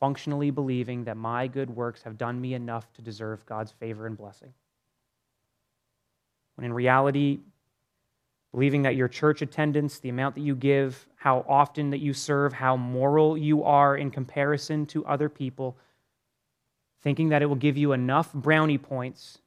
Functionally 0.00 0.50
believing 0.50 1.04
that 1.04 1.16
my 1.16 1.46
good 1.46 1.70
works 1.70 2.02
have 2.02 2.18
done 2.18 2.40
me 2.40 2.54
enough 2.54 2.92
to 2.94 3.02
deserve 3.02 3.46
God's 3.46 3.72
favor 3.72 4.06
and 4.06 4.16
blessing. 4.16 4.52
When 6.56 6.66
in 6.66 6.72
reality, 6.72 7.38
believing 8.52 8.82
that 8.82 8.96
your 8.96 9.08
church 9.08 9.42
attendance, 9.42 9.98
the 9.98 10.10
amount 10.10 10.34
that 10.34 10.42
you 10.42 10.54
give, 10.54 11.06
how 11.16 11.44
often 11.48 11.90
that 11.90 12.00
you 12.00 12.12
serve, 12.12 12.52
how 12.52 12.76
moral 12.76 13.36
you 13.36 13.64
are 13.64 13.96
in 13.96 14.10
comparison 14.10 14.84
to 14.86 15.04
other 15.06 15.28
people, 15.28 15.76
thinking 17.00 17.30
that 17.30 17.42
it 17.42 17.46
will 17.46 17.56
give 17.56 17.78
you 17.78 17.92
enough 17.92 18.32
brownie 18.32 18.78
points 18.78 19.38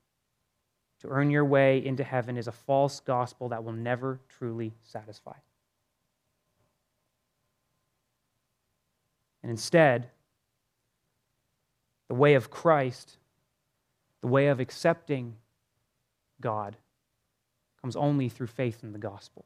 to 1.02 1.08
earn 1.08 1.30
your 1.30 1.46
way 1.46 1.86
into 1.86 2.04
heaven 2.04 2.36
is 2.36 2.48
a 2.48 2.52
false 2.52 3.00
gospel 3.00 3.50
that 3.50 3.64
will 3.64 3.74
never 3.74 4.20
truly 4.28 4.74
satisfy. 4.82 5.36
And 9.44 9.52
instead, 9.52 10.10
the 12.08 12.16
way 12.16 12.34
of 12.34 12.50
Christ, 12.50 13.18
the 14.22 14.28
way 14.28 14.48
of 14.48 14.60
accepting 14.60 15.36
God, 16.42 16.76
comes 17.86 17.96
only 17.96 18.30
through 18.30 18.48
faith 18.48 18.80
in 18.82 18.94
the 18.94 18.98
gospel. 18.98 19.46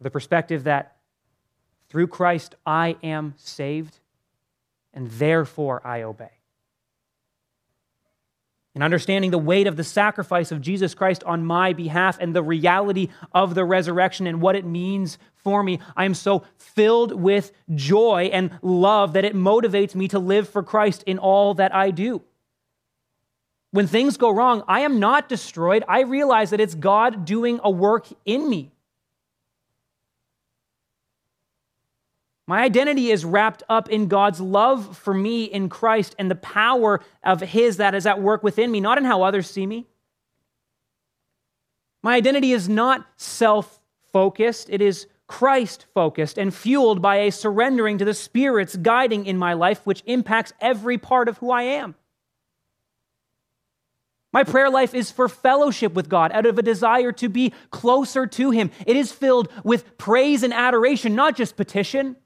The 0.00 0.12
perspective 0.12 0.62
that 0.62 0.98
through 1.88 2.06
Christ 2.06 2.54
I 2.64 2.94
am 3.02 3.34
saved, 3.36 3.98
and 4.94 5.10
therefore 5.10 5.84
I 5.84 6.02
obey. 6.02 6.30
And 8.76 8.84
understanding 8.84 9.32
the 9.32 9.38
weight 9.38 9.66
of 9.66 9.74
the 9.74 9.82
sacrifice 9.82 10.52
of 10.52 10.60
Jesus 10.60 10.94
Christ 10.94 11.24
on 11.24 11.44
my 11.44 11.72
behalf 11.72 12.18
and 12.20 12.32
the 12.32 12.44
reality 12.44 13.08
of 13.32 13.56
the 13.56 13.64
resurrection 13.64 14.28
and 14.28 14.40
what 14.40 14.54
it 14.54 14.64
means 14.64 15.18
for 15.34 15.64
me, 15.64 15.80
I 15.96 16.04
am 16.04 16.14
so 16.14 16.44
filled 16.58 17.10
with 17.10 17.50
joy 17.74 18.30
and 18.32 18.52
love 18.62 19.14
that 19.14 19.24
it 19.24 19.34
motivates 19.34 19.96
me 19.96 20.06
to 20.08 20.20
live 20.20 20.48
for 20.48 20.62
Christ 20.62 21.02
in 21.08 21.18
all 21.18 21.54
that 21.54 21.74
I 21.74 21.90
do. 21.90 22.22
When 23.70 23.86
things 23.86 24.16
go 24.16 24.30
wrong, 24.30 24.62
I 24.68 24.80
am 24.80 25.00
not 25.00 25.28
destroyed. 25.28 25.84
I 25.88 26.00
realize 26.02 26.50
that 26.50 26.60
it's 26.60 26.74
God 26.74 27.24
doing 27.24 27.60
a 27.62 27.70
work 27.70 28.06
in 28.24 28.48
me. 28.48 28.72
My 32.46 32.62
identity 32.62 33.10
is 33.10 33.24
wrapped 33.24 33.64
up 33.68 33.88
in 33.88 34.06
God's 34.06 34.40
love 34.40 34.96
for 34.96 35.12
me 35.12 35.44
in 35.44 35.68
Christ 35.68 36.14
and 36.18 36.30
the 36.30 36.36
power 36.36 37.00
of 37.24 37.40
His 37.40 37.78
that 37.78 37.94
is 37.94 38.06
at 38.06 38.22
work 38.22 38.44
within 38.44 38.70
me, 38.70 38.80
not 38.80 38.98
in 38.98 39.04
how 39.04 39.22
others 39.22 39.50
see 39.50 39.66
me. 39.66 39.86
My 42.02 42.14
identity 42.14 42.52
is 42.52 42.68
not 42.68 43.04
self 43.16 43.80
focused, 44.12 44.70
it 44.70 44.80
is 44.80 45.08
Christ 45.26 45.86
focused 45.92 46.38
and 46.38 46.54
fueled 46.54 47.02
by 47.02 47.16
a 47.16 47.32
surrendering 47.32 47.98
to 47.98 48.04
the 48.04 48.14
Spirit's 48.14 48.76
guiding 48.76 49.26
in 49.26 49.36
my 49.36 49.54
life, 49.54 49.84
which 49.84 50.04
impacts 50.06 50.52
every 50.60 50.98
part 50.98 51.28
of 51.28 51.38
who 51.38 51.50
I 51.50 51.62
am. 51.62 51.96
My 54.36 54.44
prayer 54.44 54.68
life 54.68 54.92
is 54.92 55.10
for 55.10 55.30
fellowship 55.30 55.94
with 55.94 56.10
God 56.10 56.30
out 56.30 56.44
of 56.44 56.58
a 56.58 56.62
desire 56.62 57.10
to 57.10 57.30
be 57.30 57.54
closer 57.70 58.26
to 58.26 58.50
Him. 58.50 58.70
It 58.86 58.94
is 58.94 59.10
filled 59.10 59.50
with 59.64 59.96
praise 59.96 60.42
and 60.42 60.52
adoration, 60.52 61.14
not 61.14 61.38
just 61.38 61.56
petition. 61.56 62.16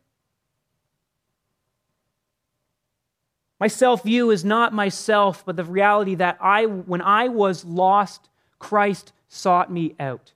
My 3.61 3.69
self 3.69 4.03
view 4.03 4.33
is 4.33 4.45
not 4.45 4.73
myself, 4.75 5.45
but 5.47 5.55
the 5.55 5.63
reality 5.63 6.17
that 6.17 6.37
I, 6.41 6.67
when 6.67 7.01
I 7.01 7.29
was 7.29 7.65
lost, 7.65 8.29
Christ 8.59 9.13
sought 9.29 9.71
me 9.71 9.95
out. 10.01 10.33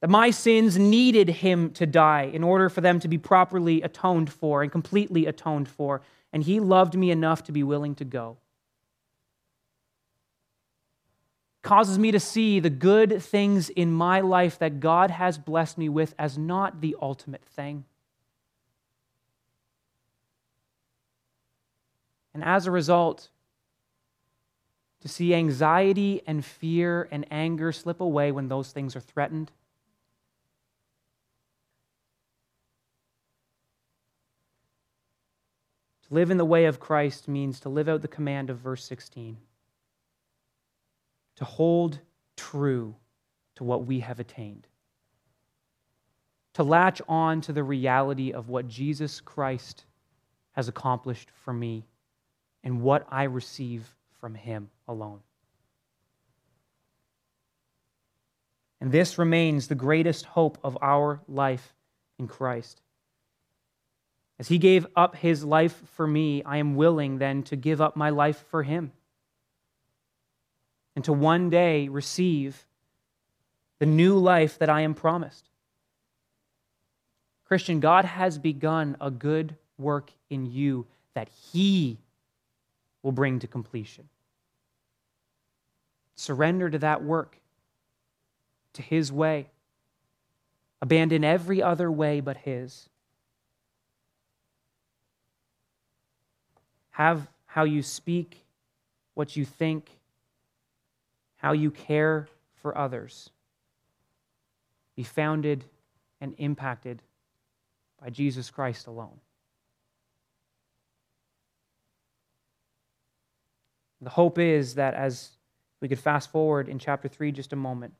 That 0.00 0.08
my 0.08 0.30
sins 0.30 0.78
needed 0.78 1.28
him 1.28 1.72
to 1.72 1.84
die 1.84 2.30
in 2.32 2.42
order 2.42 2.70
for 2.70 2.80
them 2.80 3.00
to 3.00 3.08
be 3.08 3.18
properly 3.18 3.82
atoned 3.82 4.32
for 4.32 4.62
and 4.62 4.72
completely 4.72 5.26
atoned 5.26 5.68
for. 5.68 6.00
And 6.32 6.42
he 6.42 6.58
loved 6.58 6.94
me 6.94 7.10
enough 7.10 7.44
to 7.44 7.52
be 7.52 7.62
willing 7.62 7.94
to 7.96 8.06
go. 8.06 8.38
Causes 11.66 11.98
me 11.98 12.12
to 12.12 12.20
see 12.20 12.60
the 12.60 12.70
good 12.70 13.20
things 13.20 13.70
in 13.70 13.90
my 13.90 14.20
life 14.20 14.56
that 14.60 14.78
God 14.78 15.10
has 15.10 15.36
blessed 15.36 15.76
me 15.76 15.88
with 15.88 16.14
as 16.16 16.38
not 16.38 16.80
the 16.80 16.94
ultimate 17.02 17.44
thing. 17.44 17.84
And 22.32 22.44
as 22.44 22.68
a 22.68 22.70
result, 22.70 23.30
to 25.00 25.08
see 25.08 25.34
anxiety 25.34 26.22
and 26.24 26.44
fear 26.44 27.08
and 27.10 27.26
anger 27.32 27.72
slip 27.72 28.00
away 28.00 28.30
when 28.30 28.46
those 28.46 28.70
things 28.70 28.94
are 28.94 29.00
threatened. 29.00 29.50
To 36.06 36.14
live 36.14 36.30
in 36.30 36.36
the 36.36 36.44
way 36.44 36.66
of 36.66 36.78
Christ 36.78 37.26
means 37.26 37.58
to 37.58 37.68
live 37.68 37.88
out 37.88 38.02
the 38.02 38.08
command 38.08 38.50
of 38.50 38.58
verse 38.58 38.84
16 38.84 39.38
to 41.36 41.44
hold 41.44 41.98
true 42.36 42.94
to 43.56 43.64
what 43.64 43.86
we 43.86 44.00
have 44.00 44.20
attained, 44.20 44.66
to 46.54 46.62
latch 46.62 47.00
on 47.08 47.40
to 47.42 47.52
the 47.52 47.64
reality 47.64 48.32
of 48.32 48.48
what 48.48 48.68
Jesus 48.68 49.20
Christ 49.20 49.84
has 50.52 50.68
accomplished 50.68 51.30
for 51.44 51.52
me 51.52 51.84
and 52.64 52.80
what 52.80 53.06
I 53.10 53.24
receive 53.24 53.94
from 54.20 54.34
Him 54.34 54.70
alone. 54.88 55.20
And 58.80 58.92
this 58.92 59.18
remains 59.18 59.68
the 59.68 59.74
greatest 59.74 60.24
hope 60.26 60.58
of 60.62 60.76
our 60.82 61.20
life 61.28 61.74
in 62.18 62.28
Christ. 62.28 62.80
As 64.38 64.48
he 64.48 64.58
gave 64.58 64.86
up 64.94 65.16
his 65.16 65.44
life 65.44 65.82
for 65.94 66.06
me, 66.06 66.42
I 66.42 66.58
am 66.58 66.76
willing 66.76 67.18
then 67.18 67.42
to 67.44 67.56
give 67.56 67.80
up 67.80 67.96
my 67.96 68.10
life 68.10 68.44
for 68.50 68.62
him 68.62 68.92
and 70.96 71.04
to 71.04 71.12
one 71.12 71.50
day 71.50 71.88
receive 71.88 72.64
the 73.78 73.86
new 73.86 74.18
life 74.18 74.58
that 74.58 74.70
I 74.70 74.80
am 74.80 74.94
promised. 74.94 75.50
Christian, 77.44 77.78
God 77.78 78.06
has 78.06 78.38
begun 78.38 78.96
a 79.00 79.10
good 79.10 79.54
work 79.78 80.10
in 80.30 80.46
you 80.46 80.86
that 81.14 81.28
he 81.52 81.98
will 83.02 83.12
bring 83.12 83.38
to 83.40 83.46
completion. 83.46 84.08
Surrender 86.16 86.70
to 86.70 86.78
that 86.78 87.04
work, 87.04 87.36
to 88.72 88.82
his 88.82 89.12
way. 89.12 89.46
Abandon 90.80 91.24
every 91.24 91.62
other 91.62 91.92
way 91.92 92.20
but 92.20 92.38
his. 92.38 92.88
Have 96.92 97.28
how 97.44 97.64
you 97.64 97.82
speak, 97.82 98.44
what 99.14 99.36
you 99.36 99.44
think, 99.44 99.90
how 101.36 101.52
you 101.52 101.70
care 101.70 102.28
for 102.54 102.76
others 102.76 103.30
be 104.96 105.02
founded 105.02 105.64
and 106.20 106.34
impacted 106.38 107.02
by 108.00 108.08
Jesus 108.10 108.50
Christ 108.50 108.86
alone. 108.86 109.20
The 114.00 114.10
hope 114.10 114.38
is 114.38 114.74
that 114.76 114.94
as 114.94 115.30
we 115.80 115.88
could 115.88 115.98
fast 115.98 116.30
forward 116.30 116.68
in 116.68 116.78
chapter 116.78 117.08
3 117.08 117.32
just 117.32 117.52
a 117.52 117.56
moment, 117.56 117.94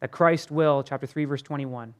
that 0.00 0.10
Christ 0.10 0.50
will, 0.50 0.82
chapter 0.82 1.06
3, 1.06 1.24
verse 1.24 1.42
21, 1.42 1.94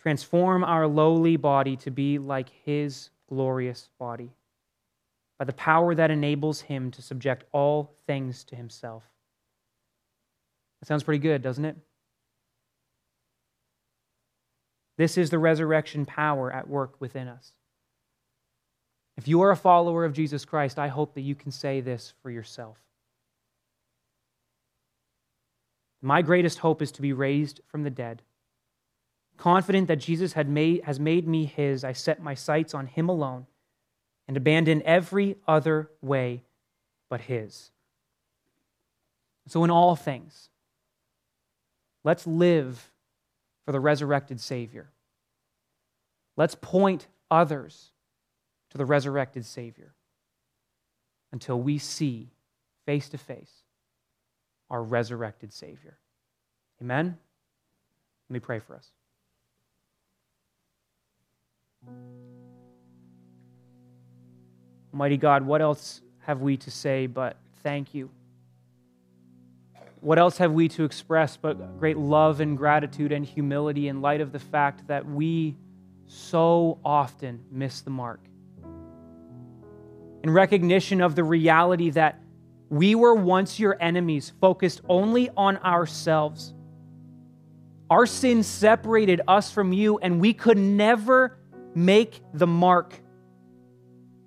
transform 0.00 0.64
our 0.64 0.86
lowly 0.86 1.36
body 1.36 1.76
to 1.76 1.90
be 1.90 2.18
like 2.18 2.48
his 2.64 3.10
glorious 3.28 3.88
body 3.98 4.32
by 5.38 5.44
the 5.44 5.52
power 5.52 5.94
that 5.94 6.10
enables 6.10 6.62
him 6.62 6.90
to 6.92 7.02
subject 7.02 7.44
all 7.52 7.94
things 8.06 8.44
to 8.44 8.56
himself. 8.56 9.04
That 10.80 10.86
sounds 10.86 11.02
pretty 11.02 11.18
good, 11.18 11.42
doesn't 11.42 11.64
it? 11.64 11.76
This 14.98 15.18
is 15.18 15.28
the 15.28 15.38
resurrection 15.38 16.06
power 16.06 16.50
at 16.50 16.68
work 16.68 17.00
within 17.00 17.28
us. 17.28 17.52
If 19.18 19.28
you 19.28 19.42
are 19.42 19.50
a 19.50 19.56
follower 19.56 20.04
of 20.04 20.12
Jesus 20.12 20.44
Christ, 20.44 20.78
I 20.78 20.88
hope 20.88 21.14
that 21.14 21.22
you 21.22 21.34
can 21.34 21.50
say 21.50 21.80
this 21.80 22.14
for 22.22 22.30
yourself. 22.30 22.78
My 26.02 26.22
greatest 26.22 26.58
hope 26.58 26.82
is 26.82 26.92
to 26.92 27.02
be 27.02 27.12
raised 27.12 27.60
from 27.66 27.82
the 27.82 27.90
dead. 27.90 28.22
Confident 29.36 29.88
that 29.88 29.96
Jesus 29.96 30.34
had 30.34 30.48
made, 30.48 30.84
has 30.84 31.00
made 31.00 31.26
me 31.26 31.44
his, 31.44 31.84
I 31.84 31.92
set 31.92 32.22
my 32.22 32.34
sights 32.34 32.74
on 32.74 32.86
him 32.86 33.08
alone 33.08 33.46
and 34.28 34.36
abandon 34.36 34.82
every 34.84 35.36
other 35.46 35.90
way 36.00 36.42
but 37.08 37.22
his. 37.22 37.70
So, 39.48 39.62
in 39.62 39.70
all 39.70 39.94
things, 39.94 40.48
let's 42.02 42.26
live 42.26 42.90
for 43.64 43.72
the 43.72 43.80
resurrected 43.80 44.40
Savior. 44.40 44.90
Let's 46.36 46.54
point 46.54 47.06
others 47.30 47.90
to 48.70 48.78
the 48.78 48.84
resurrected 48.84 49.44
Savior 49.44 49.94
until 51.32 51.60
we 51.60 51.78
see 51.78 52.30
face 52.84 53.08
to 53.10 53.18
face 53.18 53.52
our 54.70 54.82
resurrected 54.82 55.52
Savior. 55.52 55.98
Amen? 56.80 57.16
Let 58.28 58.34
me 58.34 58.40
pray 58.40 58.58
for 58.58 58.74
us. 58.74 58.90
Almighty 64.96 65.18
God, 65.18 65.42
what 65.44 65.60
else 65.60 66.00
have 66.20 66.40
we 66.40 66.56
to 66.56 66.70
say 66.70 67.06
but 67.06 67.36
thank 67.62 67.92
you? 67.92 68.08
What 70.00 70.18
else 70.18 70.38
have 70.38 70.52
we 70.52 70.68
to 70.68 70.84
express 70.84 71.36
but 71.36 71.78
great 71.78 71.98
love 71.98 72.40
and 72.40 72.56
gratitude 72.56 73.12
and 73.12 73.22
humility 73.22 73.88
in 73.88 74.00
light 74.00 74.22
of 74.22 74.32
the 74.32 74.38
fact 74.38 74.86
that 74.86 75.04
we 75.04 75.54
so 76.06 76.78
often 76.82 77.44
miss 77.50 77.82
the 77.82 77.90
mark? 77.90 78.20
In 80.22 80.30
recognition 80.30 81.02
of 81.02 81.14
the 81.14 81.24
reality 81.24 81.90
that 81.90 82.18
we 82.70 82.94
were 82.94 83.14
once 83.14 83.60
your 83.60 83.76
enemies, 83.78 84.32
focused 84.40 84.80
only 84.88 85.28
on 85.36 85.58
ourselves. 85.58 86.54
Our 87.90 88.06
sin 88.06 88.42
separated 88.42 89.20
us 89.28 89.50
from 89.50 89.74
you, 89.74 89.98
and 89.98 90.22
we 90.22 90.32
could 90.32 90.56
never 90.56 91.36
make 91.74 92.22
the 92.32 92.46
mark 92.46 93.02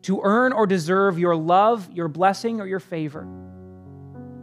to 0.04 0.22
earn 0.24 0.54
or 0.54 0.66
deserve 0.66 1.20
your 1.20 1.36
love, 1.36 1.90
your 1.92 2.08
blessing, 2.08 2.62
or 2.62 2.68
your 2.68 2.80
favor. 2.80 3.28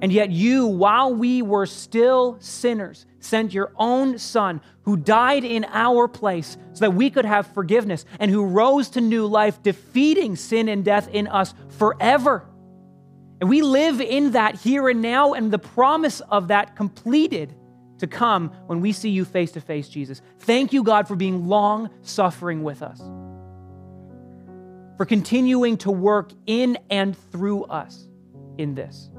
And 0.02 0.12
yet, 0.12 0.30
you, 0.30 0.66
while 0.66 1.14
we 1.14 1.40
were 1.40 1.64
still 1.64 2.36
sinners, 2.40 3.07
sent 3.18 3.54
your 3.54 3.72
own 3.76 4.18
Son 4.18 4.61
who 4.82 4.96
died 4.96 5.42
in 5.42 5.64
our 5.72 6.07
place 6.07 6.59
so 6.74 6.80
that 6.80 6.90
we 6.92 7.09
could 7.09 7.24
have 7.24 7.46
forgiveness 7.48 8.04
and 8.20 8.30
who 8.30 8.44
rose 8.44 8.90
to 8.90 9.00
new 9.00 9.26
life, 9.26 9.62
defeating 9.62 10.36
sin 10.36 10.68
and 10.68 10.84
death 10.84 11.09
in 11.09 11.26
us 11.26 11.54
forever. 11.78 12.46
And 13.40 13.48
we 13.50 13.62
live 13.62 14.00
in 14.00 14.32
that 14.32 14.57
here 14.57 14.88
and 14.88 15.02
now, 15.02 15.32
and 15.32 15.50
the 15.50 15.59
promise 15.59 16.20
of 16.20 16.48
that 16.48 16.76
completed 16.76 17.54
to 17.98 18.07
come 18.07 18.50
when 18.66 18.80
we 18.80 18.92
see 18.92 19.11
you 19.11 19.24
face 19.24 19.52
to 19.52 19.61
face, 19.61 19.88
Jesus. 19.88 20.20
Thank 20.40 20.72
you, 20.72 20.82
God, 20.82 21.09
for 21.09 21.16
being 21.16 21.48
long 21.48 21.90
suffering 22.02 22.62
with 22.62 22.82
us, 22.82 23.00
for 24.97 25.05
continuing 25.05 25.76
to 25.78 25.90
work 25.90 26.30
in 26.47 26.78
and 26.90 27.16
through 27.30 27.64
us 27.64 28.09
in 28.59 28.74
this. 28.74 29.11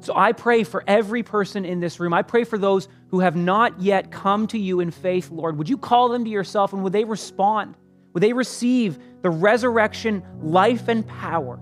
So 0.00 0.14
I 0.16 0.32
pray 0.32 0.64
for 0.64 0.82
every 0.86 1.22
person 1.22 1.64
in 1.64 1.80
this 1.80 2.00
room. 2.00 2.14
I 2.14 2.22
pray 2.22 2.44
for 2.44 2.56
those 2.56 2.88
who 3.08 3.20
have 3.20 3.36
not 3.36 3.80
yet 3.80 4.10
come 4.10 4.46
to 4.48 4.58
you 4.58 4.80
in 4.80 4.90
faith, 4.90 5.30
Lord. 5.30 5.58
Would 5.58 5.68
you 5.68 5.76
call 5.76 6.08
them 6.08 6.24
to 6.24 6.30
yourself 6.30 6.72
and 6.72 6.82
would 6.82 6.92
they 6.92 7.04
respond? 7.04 7.76
Would 8.14 8.22
they 8.22 8.32
receive 8.32 8.98
the 9.22 9.30
resurrection, 9.30 10.24
life, 10.40 10.88
and 10.88 11.06
power 11.06 11.60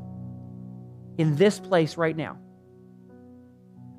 in 1.19 1.35
this 1.37 1.59
place 1.59 1.97
right 1.97 2.17
now? 2.17 2.39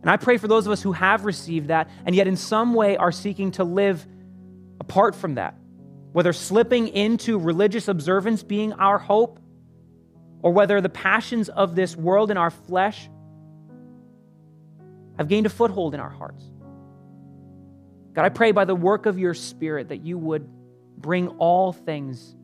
And 0.01 0.09
I 0.09 0.15
pray 0.15 0.37
for 0.37 0.47
those 0.47 0.65
of 0.65 0.71
us 0.71 0.81
who 0.81 0.93
have 0.93 1.25
received 1.25 1.67
that 1.67 1.89
and 2.05 2.15
yet 2.15 2.25
in 2.25 2.37
some 2.37 2.73
way 2.73 2.95
are 2.95 3.11
seeking 3.11 3.51
to 3.51 3.65
live 3.65 4.07
apart 4.79 5.15
from 5.15 5.35
that, 5.35 5.55
whether 6.11 6.33
slipping 6.33 6.87
into 6.87 7.37
religious 7.37 7.87
observance 7.87 8.43
being 8.43 8.73
our 8.73 8.97
hope, 8.97 9.39
or 10.41 10.51
whether 10.51 10.81
the 10.81 10.89
passions 10.89 11.49
of 11.49 11.75
this 11.75 11.95
world 11.95 12.29
and 12.29 12.39
our 12.39 12.49
flesh 12.49 13.09
have 15.17 15.27
gained 15.27 15.45
a 15.45 15.49
foothold 15.49 15.93
in 15.93 15.99
our 15.99 16.09
hearts. 16.09 16.43
God, 18.13 18.25
I 18.25 18.29
pray 18.29 18.51
by 18.51 18.65
the 18.65 18.75
work 18.75 19.05
of 19.05 19.19
your 19.19 19.33
Spirit 19.33 19.89
that 19.89 20.05
you 20.05 20.17
would 20.17 20.47
bring 20.97 21.27
all 21.27 21.73
things 21.73 22.35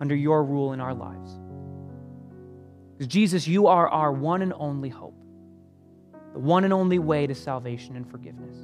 under 0.00 0.14
your 0.14 0.44
rule 0.44 0.72
in 0.72 0.80
our 0.80 0.94
lives. 0.94 1.40
Because, 2.92 3.12
Jesus, 3.12 3.46
you 3.46 3.66
are 3.66 3.88
our 3.88 4.12
one 4.12 4.42
and 4.42 4.52
only 4.54 4.88
hope, 4.88 5.16
the 6.32 6.38
one 6.38 6.64
and 6.64 6.72
only 6.72 6.98
way 6.98 7.26
to 7.26 7.34
salvation 7.34 7.96
and 7.96 8.10
forgiveness. 8.10 8.56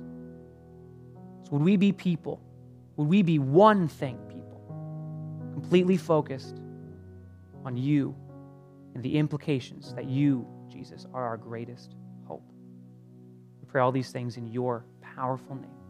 So, 1.44 1.52
would 1.52 1.62
we 1.62 1.76
be 1.76 1.92
people? 1.92 2.40
Would 2.96 3.08
we 3.08 3.22
be 3.22 3.38
one 3.38 3.88
thing, 3.88 4.18
people, 4.28 4.60
completely 5.52 5.96
focused 5.96 6.60
on 7.64 7.76
you 7.76 8.14
and 8.94 9.02
the 9.02 9.16
implications 9.18 9.94
that 9.94 10.06
you, 10.06 10.46
Jesus, 10.68 11.06
are 11.12 11.24
our 11.24 11.36
greatest 11.36 11.94
hope? 12.26 12.44
We 13.60 13.66
pray 13.66 13.80
all 13.80 13.92
these 13.92 14.10
things 14.10 14.36
in 14.36 14.46
your 14.46 14.84
powerful 15.00 15.56
name. 15.56 15.81